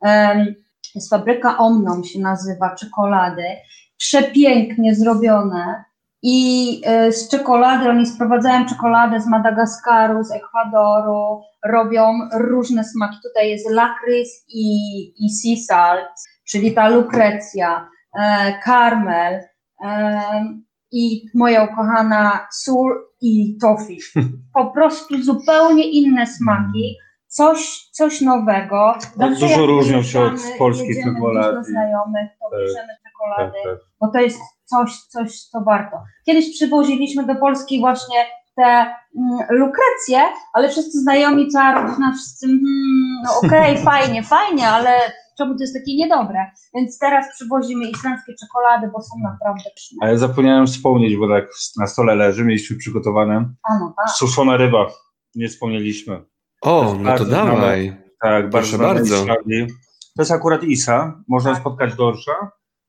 [0.00, 0.54] um,
[0.94, 3.44] jest fabryka Omnom się nazywa, czekolady.
[3.96, 5.84] Przepięknie zrobione.
[6.22, 13.16] I y, z czekolady, oni sprowadzają czekoladę z Madagaskaru, z Ekwadoru, robią różne smaki.
[13.22, 14.66] Tutaj jest lakrys i,
[15.26, 16.08] i sea salt
[16.48, 17.88] czyli ta Lukrecja,
[18.18, 19.40] e, Carmel
[19.84, 20.20] e,
[20.92, 23.98] i moja ukochana sól i tofi.
[24.54, 28.94] Po prostu zupełnie inne smaki, coś, coś nowego.
[29.40, 31.64] dużo różnią się od polskich czekolady.
[31.64, 33.80] znajomych, to tak, bierzemy czekolady, tak, tak.
[34.00, 35.96] bo to jest coś, coś, co warto.
[36.26, 38.26] Kiedyś przywoziliśmy do Polski właśnie
[38.56, 40.22] te mm, lukrecje,
[40.52, 44.90] ale wszyscy znajomi, cała rodzina, wszyscy, hmm, no okej, okay, fajnie, fajnie, ale
[45.38, 46.38] czemu to jest takie niedobre.
[46.74, 49.98] Więc teraz przywozimy islandzkie czekolady, bo są naprawdę pyszne.
[50.00, 51.44] Ale zapomniałem wspomnieć, bo tak
[51.78, 54.10] na stole leży, mieliśmy przygotowane A, no tak.
[54.10, 54.86] suszona ryba.
[55.34, 56.24] Nie wspomnieliśmy.
[56.62, 57.86] O, no to dawaj.
[57.86, 59.26] Znane, tak, Proszę bardzo.
[60.16, 61.60] To jest akurat isa, można tak.
[61.60, 62.32] spotkać dorsza.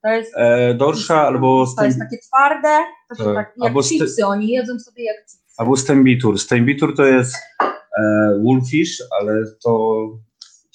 [0.03, 1.65] To jest e, dorsza albo...
[1.77, 2.77] To jest takie twarde,
[3.17, 3.35] to tak.
[3.35, 5.53] tak jak albo chipsy, oni jedzą sobie jak chipsy.
[5.57, 6.39] Albo stembitur.
[6.39, 9.99] Stembitur to jest e, wolfish, ale to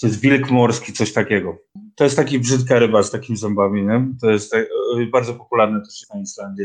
[0.01, 1.57] to jest wilk morski, coś takiego.
[1.97, 4.07] To jest taki brzydka ryba z takimi zębami, nie?
[4.21, 4.67] To jest tak,
[5.13, 6.65] bardzo popularne też na Islandii.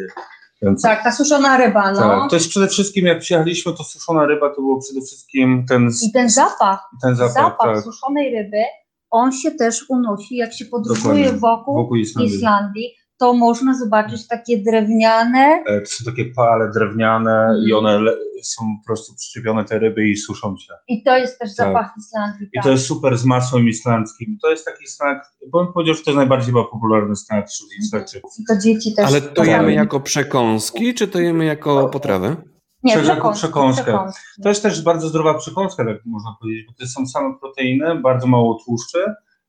[0.62, 2.00] Więc, tak, ta suszona ryba, no.
[2.00, 5.90] Tak, to jest przede wszystkim, jak przyjechaliśmy, to suszona ryba to było przede wszystkim ten...
[6.04, 7.84] I ten zapach, ten zapach, zapach tak.
[7.84, 8.64] suszonej ryby,
[9.12, 12.36] on się też unosi, jak się podróżuje wokół, wokół Islandii.
[12.36, 15.64] Islandii to można zobaczyć takie drewniane.
[15.68, 18.00] E, to są takie pale drewniane i one
[18.48, 20.74] są po prostu przyczepione te ryby i suszą się.
[20.88, 21.68] I to jest też tak.
[21.68, 22.46] zapach islandzki.
[22.54, 24.38] I to jest super z masłem islandzkim.
[24.42, 27.70] To jest taki snak, bo bym powiedział, że to jest najbardziej chyba popularny snak wśród.
[27.80, 28.32] Islandczyków.
[28.48, 29.06] To dzieci też.
[29.06, 32.36] Ale to jemy jako przekąski, czy to jemy jako potrawę?
[32.84, 33.84] Nie, przekąski, przekąskę.
[33.84, 34.22] przekąski.
[34.44, 38.28] To jest też bardzo zdrowa przekąska, tak można powiedzieć, bo to są same proteiny, bardzo
[38.28, 39.06] mało tłuszczy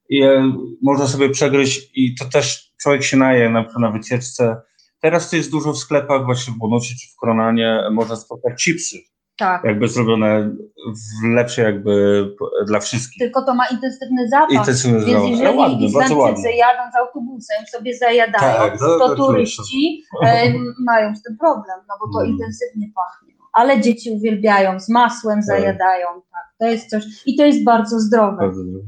[0.09, 4.57] i e, można sobie przegryźć i to też człowiek się naje na, na wycieczce.
[5.01, 8.97] Teraz to jest dużo w sklepach, właśnie w Bonusie czy w Kronanie, można spotkać chipsy,
[9.39, 9.65] Tak.
[9.65, 10.51] jakby zrobione
[11.23, 12.25] w lepsze jakby
[12.67, 13.19] dla wszystkich.
[13.19, 14.51] Tylko to ma intensywny zapach.
[14.51, 19.17] I to jest Więc jeżeli bardzo Islandczycy jadą z autobusem, sobie zajadają, Tak, to- to,
[19.17, 20.53] turyści e,
[20.87, 22.33] mają z tym problem, no bo to Mm.
[22.33, 23.35] intensywnie pachnie.
[23.53, 26.43] Ale dzieci uwielbiają, z masłem zajadają, tak.
[26.59, 28.37] To jest coś, i to jest bardzo zdrowe.
[28.37, 28.87] Bardzo zdrowe.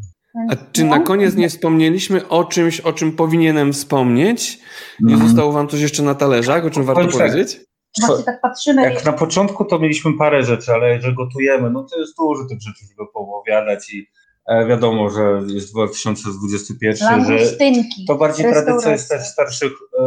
[0.51, 4.59] A czy na koniec nie wspomnieliśmy o czymś, o czym powinienem wspomnieć?
[5.01, 5.28] Nie Mhm.
[5.30, 7.12] zostało wam coś jeszcze na talerzach, o czym warto tak.
[7.12, 7.61] powiedzieć?
[8.07, 12.01] Właśnie tak patrzymy, Jak na początku to mieliśmy parę rzeczy, ale że gotujemy, no to
[12.01, 14.07] jest dużo tych rzeczy, żeby poowiadać i
[14.49, 20.03] e, wiadomo, że jest 2021, że langustynki, to bardziej tradycja jest też starszych e,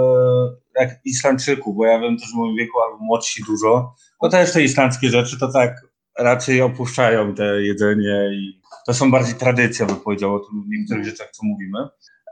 [0.79, 4.63] jak Islandczyków, bo ja wiem też w moim wieku albo młodsi dużo, to też te
[4.63, 5.75] islandzkie rzeczy to tak
[6.19, 11.05] raczej opuszczają te jedzenie i to są bardziej tradycja, bym powiedział o tym w niektórych
[11.05, 11.79] rzeczach, co mówimy.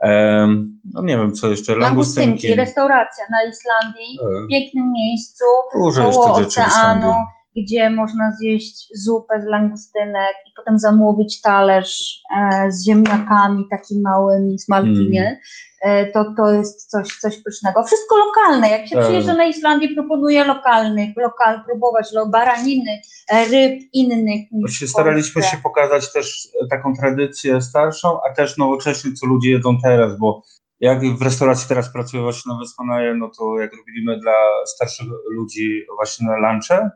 [0.02, 2.54] Em, no nie wiem, co jeszcze, Langustynki, langustynki.
[2.56, 5.44] restauracja na Islandii, E, w pięknym miejscu,
[5.74, 7.14] Dużo koło oceanu.
[7.56, 14.58] Gdzie można zjeść zupę z langustynek i potem zamówić talerz e, z ziemniakami takimi małymi,
[14.58, 15.22] z malkinie.
[15.22, 15.36] Mm.
[15.82, 17.84] E, to, to jest coś, coś pysznego.
[17.84, 18.70] Wszystko lokalne.
[18.70, 24.90] Jak się przyjeżdża na Islandię, proponuję lokalnych, lokal, próbować lo, baraniny, e, ryb innych niż
[24.90, 30.18] staraliśmy się pokazać też e, taką tradycję starszą, a też nowocześnie, co ludzie jedzą teraz,
[30.18, 30.42] bo
[30.80, 34.34] jak w restauracji teraz pracuję właśnie na Westmanaje, no to jak robiliśmy dla
[34.66, 36.90] starszych ludzi właśnie na lunche, e,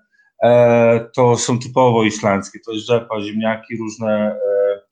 [1.15, 4.39] to są typowo islandzkie, to jest rzepa, ziemniaki, różne e,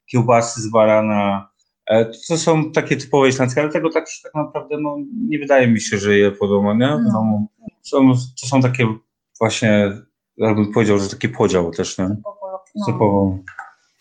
[0.06, 1.50] kiełbasy z barana,
[1.86, 4.96] e, to są takie typowo islandzkie, ale tego tak, tak naprawdę no,
[5.28, 6.88] nie wydaje mi się, że je podobno, nie?
[7.04, 7.12] No.
[7.12, 7.46] domu.
[7.82, 8.86] Są, to są takie
[9.40, 9.92] właśnie,
[10.36, 12.08] ja bym powiedział, że taki podział też, nie?
[12.74, 12.86] No.
[12.86, 13.38] typowo.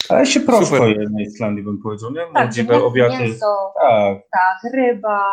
[0.09, 0.99] Ale się prosto Super.
[0.99, 2.21] je na Islandii, bym powiedział, nie?
[2.33, 3.17] Tak, obiady.
[3.17, 5.23] mięso, Tak, tak, ryba,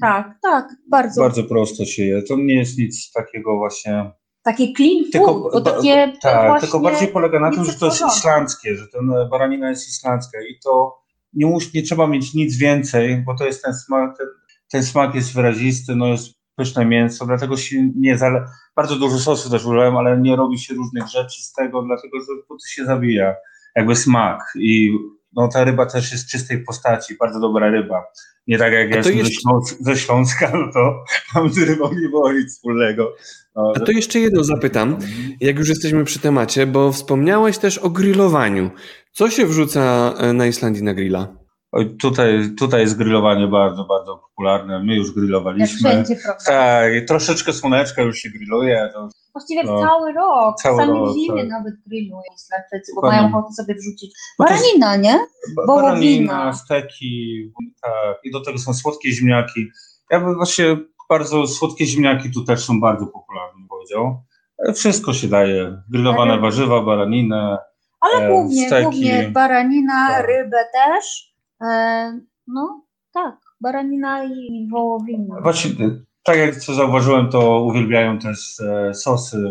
[0.00, 1.20] tak, tak, bardzo.
[1.20, 2.22] bardzo prosto się je.
[2.22, 4.10] To nie jest nic takiego właśnie.
[4.46, 7.74] Takie clean Tylko, food, bo ba- takie tak, właśnie tylko bardziej polega na tym, że
[7.74, 10.98] to jest islandzkie, że ten e, baranina jest islandzka i to
[11.32, 14.26] nie, mus, nie trzeba mieć nic więcej, bo to jest ten smak, ten,
[14.70, 18.44] ten smak jest wyrazisty, no jest pyszne mięso, dlatego się nie zale...
[18.76, 22.26] bardzo dużo sosu też użyłem, ale nie robi się różnych rzeczy z tego, dlatego że
[22.42, 23.34] po prostu się zabija
[23.76, 24.98] jakby smak i
[25.32, 28.04] no ta ryba też jest czystej postaci, bardzo dobra ryba.
[28.46, 32.08] Nie tak jak ja jestem ze, jest- ze Śląska, no to tam z rybą nie
[32.08, 33.14] było nic wspólnego.
[33.56, 34.96] A to jeszcze jedno zapytam,
[35.40, 38.70] jak już jesteśmy przy temacie, bo wspomniałeś też o grillowaniu.
[39.12, 41.28] Co się wrzuca e, na Islandii na grilla?
[41.72, 44.84] Oj, tutaj, tutaj jest grillowanie bardzo, bardzo popularne.
[44.84, 45.78] My już Jak grillowaliśmy.
[45.90, 46.44] wszędzie, prawda?
[46.46, 48.90] Tak, troszeczkę słoneczka już się grilluje.
[48.94, 49.80] To, Właściwie No.
[49.80, 51.50] cały rok, Cały sami rok, w zimie tak.
[51.50, 53.22] nawet grillują Islandczycy, bo Dokładnie.
[53.22, 54.14] mają ochotę sobie wrzucić.
[54.38, 55.18] Baranina, nie?
[55.66, 55.82] Wołowina.
[55.88, 57.52] baranina, steki,
[57.82, 58.16] tak.
[58.24, 59.66] I do tego są słodkie ziemniaki.
[60.10, 60.76] Ja bym właśnie
[61.08, 64.22] bardzo, słodkie ziemniaki tu też są bardzo popularne, powiedział.
[64.68, 65.82] E, Wszystko się daje.
[65.90, 66.40] Grillowane Tak.
[66.40, 67.58] warzywa, baraninę.
[68.00, 68.82] Ale E, głównie, steki.
[68.82, 70.26] głównie baranina, Tak.
[70.26, 71.34] rybę też.
[71.62, 75.40] E, no tak, baranina i wołowina.
[75.40, 75.90] Właśnie, e,
[76.22, 78.56] tak jak co zauważyłem, to uwielbiają też
[78.92, 79.50] sosy,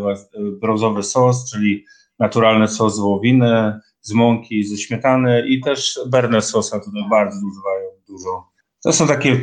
[0.61, 1.85] brązowy sos, czyli
[2.19, 7.89] naturalny sos z wołowiny, z mąki, ze śmietany i też berne sosa tutaj bardzo używają
[8.07, 8.49] dużo.
[8.83, 9.39] To są takie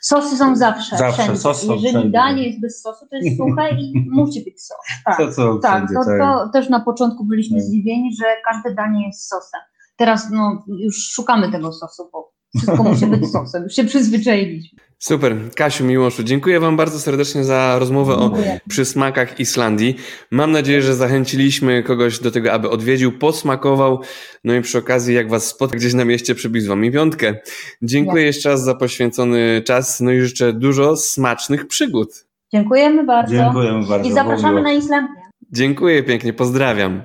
[0.00, 1.40] Sosy są zawsze, Zawsze, wszędzie.
[1.40, 2.10] sos są Jeżeli wszędzie.
[2.10, 4.76] danie jest bez sosu, to jest suche i musi być sos.
[5.04, 7.66] Tak, to, co tak wszędzie, to, to też na początku byliśmy Tak.
[7.66, 9.60] zdziwieni, że każde danie jest sosem.
[9.96, 13.62] Teraz no, już szukamy tego sosu, bo wszystko musi być sosem.
[13.62, 14.78] Już się przyzwyczailiśmy.
[14.98, 15.36] Super.
[15.56, 18.60] Kasiu, Miłoszu, dziękuję Wam bardzo serdecznie za rozmowę o Dziękuję.
[18.68, 19.96] przysmakach Islandii.
[20.30, 24.00] Mam nadzieję, że zachęciliśmy kogoś do tego, aby odwiedził, posmakował,
[24.44, 27.34] no i przy okazji, jak Was spotka gdzieś na mieście, przybił z Wami piątkę.
[27.82, 32.26] Dziękuję jeszcze raz za poświęcony czas, no i życzę dużo smacznych przygód.
[32.52, 33.34] Dziękujemy bardzo.
[33.34, 34.08] Dziękujemy bardzo.
[34.08, 34.72] I zapraszamy na.
[34.72, 35.20] Islandię.
[35.52, 37.02] Dziękuję pięknie, pozdrawiam.